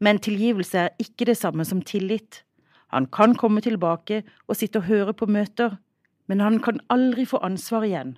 Men 0.00 0.18
tilgivelse 0.18 0.86
er 0.86 0.94
ikke 1.02 1.28
det 1.28 1.38
samme 1.38 1.64
som 1.64 1.82
tillit. 1.82 2.42
Han 2.94 3.06
kan 3.06 3.34
komme 3.38 3.62
tilbake 3.64 4.22
og 4.48 4.58
sitte 4.58 4.82
og 4.82 4.88
høre 4.90 5.14
på 5.14 5.26
møter, 5.30 5.78
men 6.26 6.40
han 6.40 6.60
kan 6.62 6.80
aldri 6.90 7.26
få 7.28 7.40
ansvar 7.46 7.86
igjen. 7.86 8.16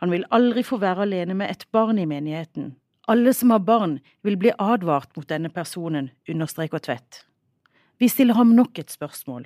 Han 0.00 0.12
vil 0.12 0.24
aldri 0.32 0.64
få 0.64 0.80
være 0.80 1.04
alene 1.04 1.36
med 1.36 1.50
et 1.52 1.66
barn 1.72 1.98
i 2.00 2.08
menigheten. 2.08 2.74
Alle 3.08 3.32
som 3.34 3.50
har 3.50 3.64
barn, 3.64 3.98
vil 4.22 4.36
bli 4.40 4.52
advart 4.58 5.16
mot 5.16 5.28
denne 5.28 5.50
personen, 5.52 6.10
understreker 6.28 6.78
Tvedt. 6.78 7.24
Vi 8.00 8.08
stiller 8.08 8.38
ham 8.38 8.54
nok 8.56 8.78
et 8.78 8.92
spørsmål. 8.92 9.44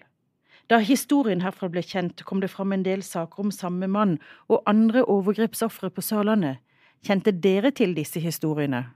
Da 0.70 0.78
historien 0.80 1.42
herfra 1.44 1.68
ble 1.68 1.82
kjent, 1.84 2.22
kom 2.24 2.40
det 2.40 2.48
fram 2.52 2.72
en 2.72 2.84
del 2.86 3.02
saker 3.04 3.44
om 3.44 3.52
samme 3.52 3.88
mann 3.90 4.16
og 4.48 4.62
andre 4.70 5.04
overgrepsofre 5.04 5.90
på 5.92 6.04
Sørlandet. 6.04 6.62
Kjente 7.04 7.34
dere 7.36 7.70
til 7.70 7.92
disse 7.96 8.20
historiene? 8.20 8.86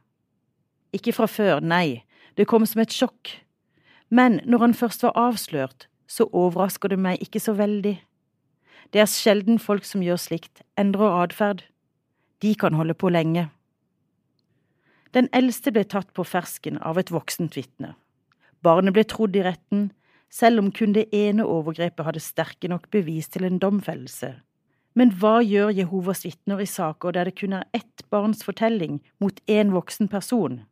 Ikke 0.97 1.13
fra 1.13 1.27
før, 1.29 1.61
nei, 1.61 2.05
det 2.41 2.49
kom 2.49 2.65
som 2.65 2.81
et 2.81 2.95
sjokk. 2.95 3.35
Men 4.09 4.41
når 4.49 4.65
han 4.65 4.75
først 4.75 5.05
var 5.05 5.19
avslørt, 5.21 5.89
så 6.09 6.25
overrasker 6.33 6.89
det 6.89 6.99
meg 7.05 7.21
ikke 7.21 7.43
så 7.45 7.53
veldig. 7.53 7.99
Det 8.97 9.03
er 9.03 9.11
sjelden 9.13 9.61
folk 9.61 9.85
som 9.85 10.01
gjør 10.01 10.17
slikt, 10.17 10.63
endrer 10.81 11.21
atferd. 11.21 11.67
De 12.41 12.55
kan 12.57 12.73
holde 12.79 12.97
på 12.97 13.13
lenge. 13.13 13.51
Den 15.13 15.29
eldste 15.37 15.73
ble 15.73 15.85
tatt 15.85 16.15
på 16.17 16.25
fersken 16.25 16.81
av 16.81 16.97
et 17.01 17.13
voksent 17.13 17.57
vitne. 17.57 17.93
Barnet 18.65 18.97
ble 18.97 19.05
trodd 19.05 19.37
i 19.37 19.45
retten, 19.45 19.91
selv 20.31 20.61
om 20.63 20.73
kun 20.73 20.93
det 20.93 21.09
ene 21.15 21.47
overgrepet 21.47 22.05
hadde 22.05 22.23
sterke 22.23 22.69
nok 22.69 22.91
bevis 22.91 23.29
til 23.29 23.45
en 23.49 23.59
domfellelse. 23.59 24.35
Men 24.95 25.13
hva 25.15 25.39
gjør 25.45 25.71
Jehovas 25.77 26.25
vitner 26.27 26.61
i 26.61 26.67
saker 26.67 27.15
der 27.15 27.29
det 27.29 27.37
kun 27.39 27.55
er 27.55 27.69
ett 27.77 28.05
barns 28.11 28.43
fortelling 28.45 29.01
mot 29.21 29.41
én 29.47 29.73
voksen 29.73 30.09
person? 30.09 30.63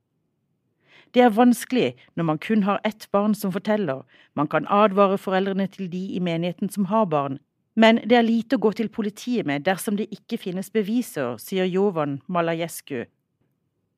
Det 1.15 1.23
er 1.23 1.33
vanskelig 1.33 1.95
når 2.17 2.25
man 2.25 2.39
kun 2.39 2.63
har 2.67 2.81
ett 2.85 3.09
barn 3.13 3.35
som 3.35 3.53
forteller, 3.53 4.03
man 4.35 4.49
kan 4.49 4.67
advare 4.69 5.19
foreldrene 5.19 5.67
til 5.67 5.93
de 5.93 6.03
i 6.17 6.21
menigheten 6.21 6.69
som 6.69 6.91
har 6.91 7.07
barn, 7.07 7.39
men 7.77 8.01
det 8.09 8.17
er 8.17 8.25
lite 8.25 8.57
å 8.57 8.63
gå 8.65 8.73
til 8.73 8.89
politiet 8.89 9.47
med 9.47 9.65
dersom 9.65 9.99
det 9.99 10.09
ikke 10.13 10.39
finnes 10.41 10.73
beviser, 10.73 11.37
sier 11.37 11.69
Jovan 11.69 12.23
Malajescu. 12.27 13.05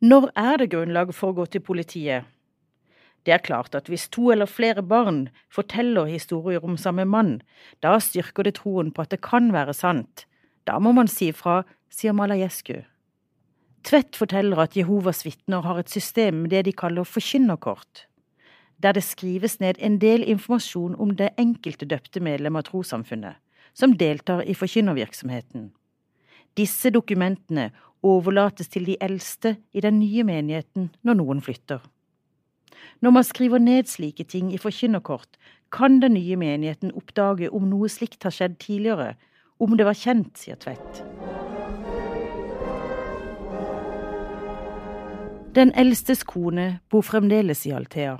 Når 0.03 0.31
er 0.35 0.59
det 0.59 0.71
grunnlag 0.75 1.15
for 1.15 1.31
å 1.31 1.39
gå 1.41 1.47
til 1.47 1.63
politiet? 1.63 2.27
Det 3.27 3.35
er 3.35 3.45
klart 3.45 3.75
at 3.75 3.89
hvis 3.91 4.09
to 4.09 4.31
eller 4.33 4.49
flere 4.49 4.83
barn 4.83 5.29
forteller 5.53 6.09
historier 6.09 6.65
om 6.65 6.77
samme 6.81 7.05
mann, 7.05 7.41
da 7.83 7.99
styrker 8.01 8.47
det 8.47 8.57
troen 8.61 8.93
på 8.95 9.05
at 9.05 9.11
det 9.13 9.21
kan 9.27 9.53
være 9.53 9.75
sant. 9.77 10.25
Da 10.65 10.79
må 10.79 10.93
man 10.93 11.09
si 11.09 11.33
fra, 11.33 11.63
sier 11.91 12.17
Malajescu. 12.17 12.85
Tvedt 13.89 14.19
forteller 14.21 14.61
at 14.61 14.77
Jehovas 14.77 15.25
vitner 15.25 15.65
har 15.65 15.79
et 15.81 15.91
system 15.91 16.43
med 16.43 16.53
det 16.53 16.65
de 16.67 16.73
kaller 16.77 17.09
forkynnerkort, 17.09 18.07
der 18.83 18.93
det 18.93 19.05
skrives 19.07 19.59
ned 19.61 19.79
en 19.79 19.99
del 19.99 20.23
informasjon 20.23 20.97
om 20.99 21.15
det 21.17 21.31
enkelte 21.39 21.87
døpte 21.89 22.21
medlem 22.21 22.59
av 22.59 22.67
trossamfunnet, 22.69 23.39
som 23.75 23.97
deltar 23.97 24.43
i 24.45 24.55
forkynnervirksomheten. 24.55 25.71
Disse 26.59 26.91
dokumentene 26.91 27.71
overlates 28.03 28.69
til 28.69 28.87
de 28.87 28.97
eldste 29.01 29.57
i 29.73 29.81
den 29.81 29.99
nye 30.03 30.25
menigheten 30.27 30.91
når 31.03 31.19
noen 31.21 31.43
flytter. 31.43 31.81
Når 33.01 33.11
man 33.11 33.25
skriver 33.25 33.59
ned 33.59 33.89
slike 33.91 34.25
ting 34.25 34.53
i 34.55 34.59
forkynnerkort, 34.59 35.39
kan 35.73 36.01
den 36.01 36.15
nye 36.17 36.37
menigheten 36.37 36.93
oppdage 36.97 37.51
om 37.53 37.69
noe 37.69 37.89
slikt 37.93 38.25
har 38.25 38.35
skjedd 38.35 38.59
tidligere, 38.63 39.15
om 39.61 39.77
det 39.77 39.87
var 39.87 39.99
kjent, 39.99 40.39
sier 40.39 40.57
Tvedt. 40.57 41.03
Den 45.59 45.73
eldstes 45.75 46.23
kone 46.29 46.79
bor 46.91 47.03
fremdeles 47.03 47.65
i 47.67 47.73
Althea. 47.75 48.19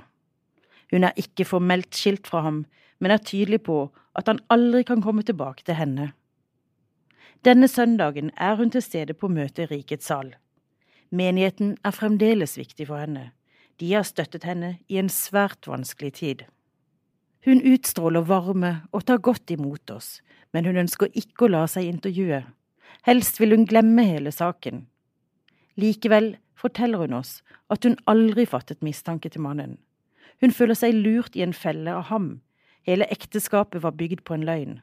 Hun 0.91 1.05
er 1.05 1.15
ikke 1.21 1.45
formelt 1.45 1.95
skilt 1.95 2.27
fra 2.27 2.41
ham, 2.43 2.63
men 2.99 3.11
er 3.11 3.21
tydelig 3.23 3.61
på 3.63 3.85
at 4.17 4.27
han 4.27 4.41
aldri 4.51 4.83
kan 4.83 5.01
komme 5.01 5.23
tilbake 5.23 5.63
til 5.63 5.77
henne. 5.79 6.11
Denne 7.45 7.69
søndagen 7.71 8.31
er 8.35 8.55
hun 8.59 8.71
til 8.73 8.83
stede 8.83 9.13
på 9.13 9.29
møtet 9.31 9.69
i 9.69 9.75
Rikets 9.75 10.09
sal. 10.11 10.33
Menigheten 11.11 11.77
er 11.85 11.95
fremdeles 11.95 12.57
viktig 12.57 12.89
for 12.89 12.99
henne. 12.99 13.29
De 13.79 13.93
har 13.93 14.03
støttet 14.03 14.43
henne 14.43 14.77
i 14.91 14.99
en 14.99 15.09
svært 15.09 15.67
vanskelig 15.67 16.13
tid. 16.19 16.43
Hun 17.47 17.61
utstråler 17.63 18.25
varme 18.27 18.73
og 18.91 19.05
tar 19.07 19.21
godt 19.23 19.51
imot 19.55 19.91
oss, 19.93 20.19
men 20.51 20.67
hun 20.67 20.81
ønsker 20.81 21.13
ikke 21.15 21.47
å 21.47 21.53
la 21.53 21.63
seg 21.71 21.87
intervjue. 21.87 22.41
Helst 23.07 23.39
vil 23.39 23.55
hun 23.55 23.63
glemme 23.69 24.03
hele 24.03 24.33
saken. 24.35 24.83
Likevel 25.79 26.33
forteller 26.59 27.05
hun 27.05 27.15
oss 27.21 27.39
at 27.71 27.87
hun 27.87 27.95
aldri 28.11 28.43
fattet 28.49 28.83
mistanke 28.83 29.31
til 29.31 29.45
mannen. 29.45 29.77
Hun 30.43 30.51
føler 30.51 30.75
seg 30.75 30.97
lurt 30.97 31.35
i 31.35 31.43
en 31.45 31.55
felle 31.55 31.93
av 31.95 32.09
ham. 32.11 32.29
Hele 32.87 33.07
ekteskapet 33.11 33.83
var 33.83 33.95
bygd 33.95 34.25
på 34.27 34.35
en 34.35 34.45
løgn. 34.47 34.77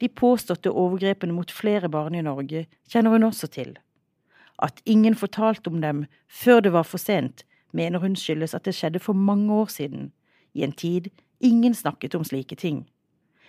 De 0.00 0.08
påståtte 0.08 0.70
overgrepene 0.70 1.34
mot 1.34 1.50
flere 1.52 1.90
barn 1.92 2.14
i 2.14 2.24
Norge 2.24 2.64
kjenner 2.88 3.14
hun 3.14 3.26
også 3.26 3.50
til. 3.52 3.74
At 4.62 4.80
ingen 4.84 5.16
fortalte 5.18 5.72
om 5.72 5.80
dem 5.82 6.06
før 6.28 6.62
det 6.64 6.72
var 6.72 6.86
for 6.88 7.02
sent, 7.02 7.44
mener 7.72 7.98
hun 7.98 8.16
skyldes 8.16 8.54
at 8.54 8.64
det 8.64 8.74
skjedde 8.74 9.02
for 9.02 9.12
mange 9.12 9.52
år 9.52 9.66
siden, 9.66 10.12
i 10.54 10.62
en 10.62 10.72
tid 10.72 11.10
ingen 11.40 11.74
snakket 11.74 12.14
om 12.14 12.24
slike 12.24 12.56
ting. 12.56 12.88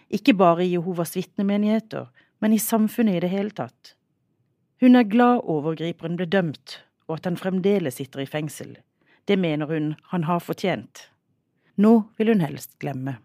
Ikke 0.09 0.33
bare 0.33 0.65
i 0.65 0.73
Jehovas 0.73 1.15
vitnemenigheter, 1.15 2.05
men 2.39 2.53
i 2.53 2.59
samfunnet 2.59 3.15
i 3.15 3.19
det 3.19 3.29
hele 3.29 3.49
tatt. 3.49 3.95
Hun 4.81 4.95
er 4.95 5.07
glad 5.07 5.43
overgriperen 5.43 6.17
ble 6.17 6.25
dømt, 6.25 6.79
og 7.07 7.19
at 7.19 7.27
han 7.29 7.37
fremdeles 7.37 7.99
sitter 7.99 8.23
i 8.23 8.29
fengsel. 8.29 8.77
Det 9.27 9.37
mener 9.39 9.69
hun 9.69 9.93
han 10.11 10.23
har 10.23 10.39
fortjent. 10.39 11.11
Nå 11.77 12.03
vil 12.17 12.33
hun 12.33 12.41
helst 12.41 12.79
glemme. 12.79 13.19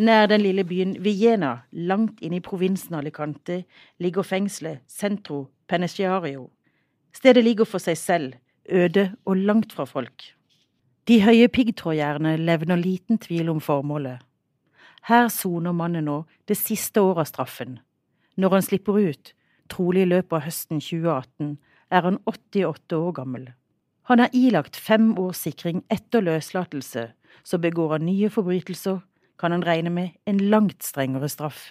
Nær 0.00 0.26
den 0.26 0.40
lille 0.40 0.64
byen 0.64 0.94
Viena, 1.04 1.58
langt 1.72 2.22
inn 2.24 2.32
i 2.32 2.40
provinsen 2.40 2.94
Alicante, 2.96 3.64
ligger 4.00 4.24
fengselet 4.24 4.80
Centro 4.88 5.50
Penesiario. 5.70 6.48
Stedet 7.14 7.44
ligger 7.44 7.68
for 7.68 7.82
seg 7.82 7.98
selv, 7.98 8.32
øde 8.66 9.12
og 9.24 9.36
langt 9.36 9.72
fra 9.72 9.86
folk. 9.86 10.32
De 11.08 11.20
høye 11.22 11.48
piggtrådgjerdene 11.48 12.36
levner 12.42 12.78
liten 12.78 13.18
tvil 13.18 13.48
om 13.52 13.60
formålet. 13.62 14.18
Her 15.06 15.28
soner 15.32 15.72
mannen 15.72 16.08
nå 16.10 16.18
det 16.50 16.58
siste 16.58 17.00
året 17.00 17.22
av 17.24 17.30
straffen. 17.30 17.78
Når 18.36 18.56
han 18.56 18.66
slipper 18.66 18.98
ut, 18.98 19.32
trolig 19.70 20.04
i 20.04 20.10
løpet 20.10 20.36
av 20.36 20.44
høsten 20.48 20.82
2018, 20.82 21.56
er 21.90 22.06
han 22.06 22.20
88 22.26 22.98
år 22.98 23.14
gammel. 23.16 23.48
Han 24.10 24.20
er 24.20 24.34
ilagt 24.34 24.76
fem 24.76 25.12
års 25.18 25.44
sikring 25.46 25.84
etter 25.90 26.22
løslatelse, 26.26 27.10
så 27.44 27.58
begår 27.62 27.96
han 27.96 28.08
nye 28.10 28.30
forbrytelser, 28.30 29.00
kan 29.38 29.54
han 29.54 29.64
regne 29.64 29.90
med 29.90 30.18
en 30.26 30.42
langt 30.50 30.82
strengere 30.84 31.30
straff. 31.30 31.70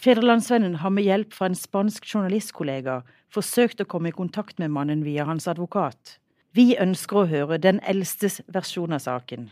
Federlandsvennen 0.00 0.78
har 0.80 0.90
med 0.90 1.04
hjelp 1.04 1.34
fra 1.36 1.50
en 1.50 1.56
spansk 1.58 2.06
journalistkollega 2.08 3.02
forsøkt 3.32 3.82
å 3.84 3.88
komme 3.88 4.08
i 4.08 4.16
kontakt 4.16 4.58
med 4.58 4.72
mannen 4.72 5.04
via 5.04 5.26
hans 5.28 5.48
advokat. 5.48 6.16
Vi 6.56 6.72
ønsker 6.80 7.22
å 7.22 7.28
høre 7.28 7.58
den 7.60 7.80
eldstes 7.88 8.40
versjon 8.52 8.92
av 8.96 9.04
saken, 9.04 9.50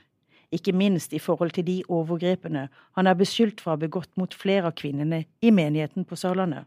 ikke 0.52 0.72
minst 0.72 1.12
i 1.12 1.20
forhold 1.20 1.54
til 1.56 1.66
de 1.68 1.76
overgrepene 1.88 2.66
han 2.96 3.06
er 3.06 3.20
beskyldt 3.20 3.60
for 3.60 3.72
å 3.72 3.76
ha 3.76 3.84
begått 3.84 4.10
mot 4.20 4.34
flere 4.34 4.72
av 4.72 4.76
kvinnene 4.80 5.24
i 5.40 5.52
menigheten 5.52 6.08
på 6.08 6.16
Sørlandet. 6.16 6.64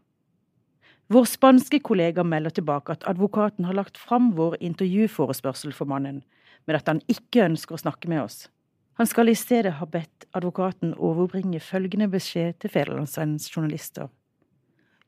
Vår 1.12 1.26
spanske 1.28 1.82
kollega 1.84 2.24
melder 2.24 2.54
tilbake 2.56 2.94
at 2.94 3.04
advokaten 3.10 3.66
har 3.68 3.76
lagt 3.76 3.98
fram 4.00 4.32
vår 4.38 4.56
intervjuforespørsel 4.64 5.74
for 5.76 5.90
mannen, 5.90 6.22
men 6.64 6.78
at 6.78 6.88
han 6.88 7.02
ikke 7.10 7.44
ønsker 7.50 7.76
å 7.76 7.82
snakke 7.82 8.08
med 8.08 8.22
oss. 8.22 8.46
Han 8.94 9.06
skal 9.06 9.28
i 9.28 9.34
stedet 9.34 9.72
ha 9.80 9.86
bedt 9.90 10.26
advokaten 10.34 10.94
overbringe 10.94 11.60
følgende 11.60 12.08
beskjed 12.08 12.60
til 12.60 12.70
Federlandsvennens 12.70 13.48
journalister. 13.56 14.08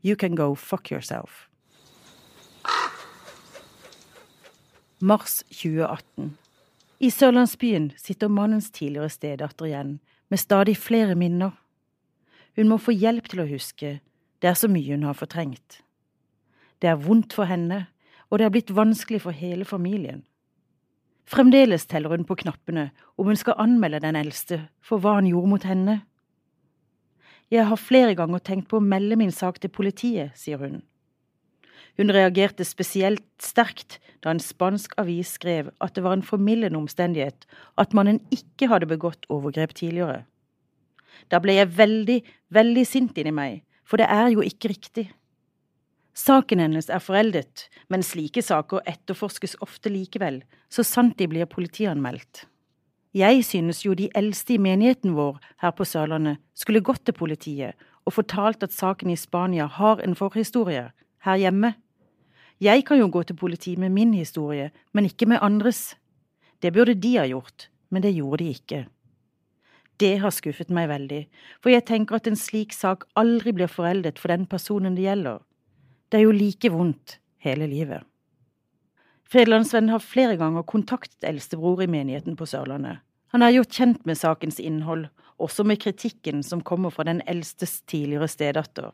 You 0.04 0.16
can 0.16 0.36
go 0.36 0.54
fuck 0.54 0.90
yourself. 0.92 1.46
Mars 5.00 5.44
2018. 5.50 6.36
I 7.00 7.10
sørlandsbyen 7.10 7.92
sitter 7.96 8.28
mannens 8.28 8.70
tidligere 8.70 9.08
stedatter 9.08 9.66
igjen, 9.66 9.98
med 10.28 10.38
stadig 10.38 10.76
flere 10.76 11.14
minner. 11.14 11.50
Hun 12.56 12.68
må 12.68 12.78
få 12.80 12.94
hjelp 12.96 13.28
til 13.28 13.42
å 13.44 13.50
huske, 13.50 13.98
det 14.40 14.48
er 14.48 14.56
så 14.56 14.68
mye 14.72 14.96
hun 14.96 15.04
har 15.04 15.14
fortrengt. 15.14 15.82
Det 16.82 16.88
er 16.88 16.98
vondt 17.00 17.36
for 17.36 17.44
henne, 17.44 17.86
og 18.30 18.38
det 18.38 18.46
er 18.46 18.54
blitt 18.54 18.72
vanskelig 18.74 19.20
for 19.26 19.36
hele 19.36 19.64
familien. 19.64 20.24
Fremdeles 21.26 21.88
teller 21.90 22.14
hun 22.14 22.26
på 22.26 22.36
knappene 22.38 22.90
om 23.18 23.26
hun 23.26 23.38
skal 23.38 23.58
anmelde 23.62 24.02
den 24.04 24.18
eldste 24.18 24.60
for 24.84 25.02
hva 25.02 25.16
han 25.18 25.26
gjorde 25.26 25.50
mot 25.50 25.64
henne. 25.66 26.00
Jeg 27.50 27.66
har 27.66 27.78
flere 27.78 28.14
ganger 28.18 28.42
tenkt 28.42 28.68
på 28.70 28.78
å 28.78 28.84
melde 28.84 29.18
min 29.18 29.34
sak 29.34 29.58
til 29.62 29.70
politiet, 29.70 30.34
sier 30.38 30.62
hun. 30.62 30.80
Hun 31.96 32.12
reagerte 32.12 32.66
spesielt 32.66 33.24
sterkt 33.42 33.98
da 34.22 34.32
en 34.32 34.42
spansk 34.42 34.94
avis 35.00 35.36
skrev 35.38 35.70
at 35.82 35.94
det 35.96 36.04
var 36.04 36.16
en 36.16 36.26
formildende 36.26 36.78
omstendighet 36.78 37.46
at 37.80 37.94
mannen 37.96 38.20
ikke 38.34 38.68
hadde 38.70 38.90
begått 38.90 39.26
overgrep 39.32 39.74
tidligere. 39.78 40.24
Da 41.32 41.40
ble 41.42 41.56
jeg 41.56 41.72
veldig, 41.78 42.18
veldig 42.52 42.84
sint 42.86 43.16
inni 43.18 43.32
meg, 43.34 43.62
for 43.86 44.02
det 44.02 44.10
er 44.12 44.28
jo 44.34 44.44
ikke 44.44 44.70
riktig. 44.74 45.08
Saken 46.16 46.62
hennes 46.62 46.88
er 46.88 47.02
foreldet, 47.04 47.66
men 47.92 48.04
slike 48.04 48.40
saker 48.42 48.80
etterforskes 48.88 49.58
ofte 49.60 49.92
likevel, 49.92 50.40
så 50.72 50.84
sant 50.86 51.18
de 51.20 51.28
blir 51.28 51.48
politianmeldt. 51.50 52.46
Jeg 53.16 53.44
synes 53.44 53.82
jo 53.84 53.94
de 53.96 54.08
eldste 54.16 54.54
i 54.56 54.60
menigheten 54.60 55.14
vår 55.16 55.36
her 55.62 55.74
på 55.76 55.84
Sørlandet 55.88 56.40
skulle 56.56 56.84
gått 56.84 57.04
til 57.04 57.16
politiet 57.16 57.76
og 58.06 58.14
fortalt 58.16 58.64
at 58.64 58.72
saken 58.72 59.12
i 59.12 59.16
Spania 59.16 59.66
har 59.66 60.00
en 60.04 60.14
forhistorie, 60.16 60.90
her 61.26 61.40
hjemme. 61.40 61.74
Jeg 62.60 62.84
kan 62.86 63.00
jo 63.00 63.08
gå 63.12 63.22
til 63.26 63.36
politiet 63.36 63.78
med 63.78 63.92
min 63.92 64.12
historie, 64.14 64.70
men 64.92 65.08
ikke 65.08 65.26
med 65.26 65.42
andres. 65.42 65.96
Det 66.62 66.72
burde 66.72 66.94
de 66.94 67.16
ha 67.16 67.26
gjort, 67.26 67.68
men 67.90 68.02
det 68.02 68.14
gjorde 68.14 68.44
de 68.44 68.50
ikke. 68.54 68.86
Det 70.00 70.18
har 70.20 70.32
skuffet 70.32 70.70
meg 70.70 70.88
veldig, 70.88 71.26
for 71.60 71.72
jeg 71.72 71.84
tenker 71.88 72.20
at 72.20 72.28
en 72.28 72.36
slik 72.36 72.72
sak 72.76 73.04
aldri 73.16 73.52
blir 73.56 73.68
foreldet 73.68 74.20
for 74.20 74.32
den 74.32 74.46
personen 74.46 74.96
det 74.96 75.08
gjelder. 75.08 75.40
Det 76.08 76.20
er 76.20 76.26
jo 76.26 76.34
like 76.34 76.70
vondt 76.70 77.18
hele 77.42 77.66
livet. 77.66 78.04
Federlandsvennen 79.26 79.90
har 79.90 80.04
flere 80.04 80.36
ganger 80.38 80.62
kontaktet 80.62 81.24
eldstebror 81.26 81.82
i 81.82 81.90
menigheten 81.90 82.36
på 82.38 82.46
Sørlandet. 82.46 83.02
Han 83.34 83.42
er 83.42 83.56
gjort 83.56 83.74
kjent 83.74 84.04
med 84.06 84.18
sakens 84.18 84.60
innhold, 84.62 85.08
også 85.42 85.64
med 85.66 85.80
kritikken 85.82 86.44
som 86.46 86.62
kommer 86.62 86.94
fra 86.94 87.04
den 87.04 87.22
eldstes 87.26 87.80
tidligere 87.90 88.28
stedatter. 88.30 88.92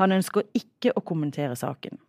Han 0.00 0.12
ønsker 0.16 0.48
ikke 0.56 0.94
å 0.96 1.04
kommentere 1.04 1.56
saken. 1.56 2.00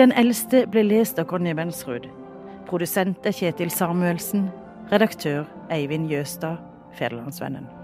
Den 0.00 0.14
eldste 0.16 0.64
ble 0.72 0.86
lest 0.88 1.20
av 1.20 1.28
Conny 1.28 1.52
Bensrud. 1.52 2.08
Produsent 2.70 3.28
er 3.28 3.36
Kjetil 3.36 3.70
Samuelsen. 3.70 4.48
Redaktør 4.88 5.44
Eivind 5.70 6.08
Jøstad, 6.08 6.64
Federlandsvennen. 6.96 7.81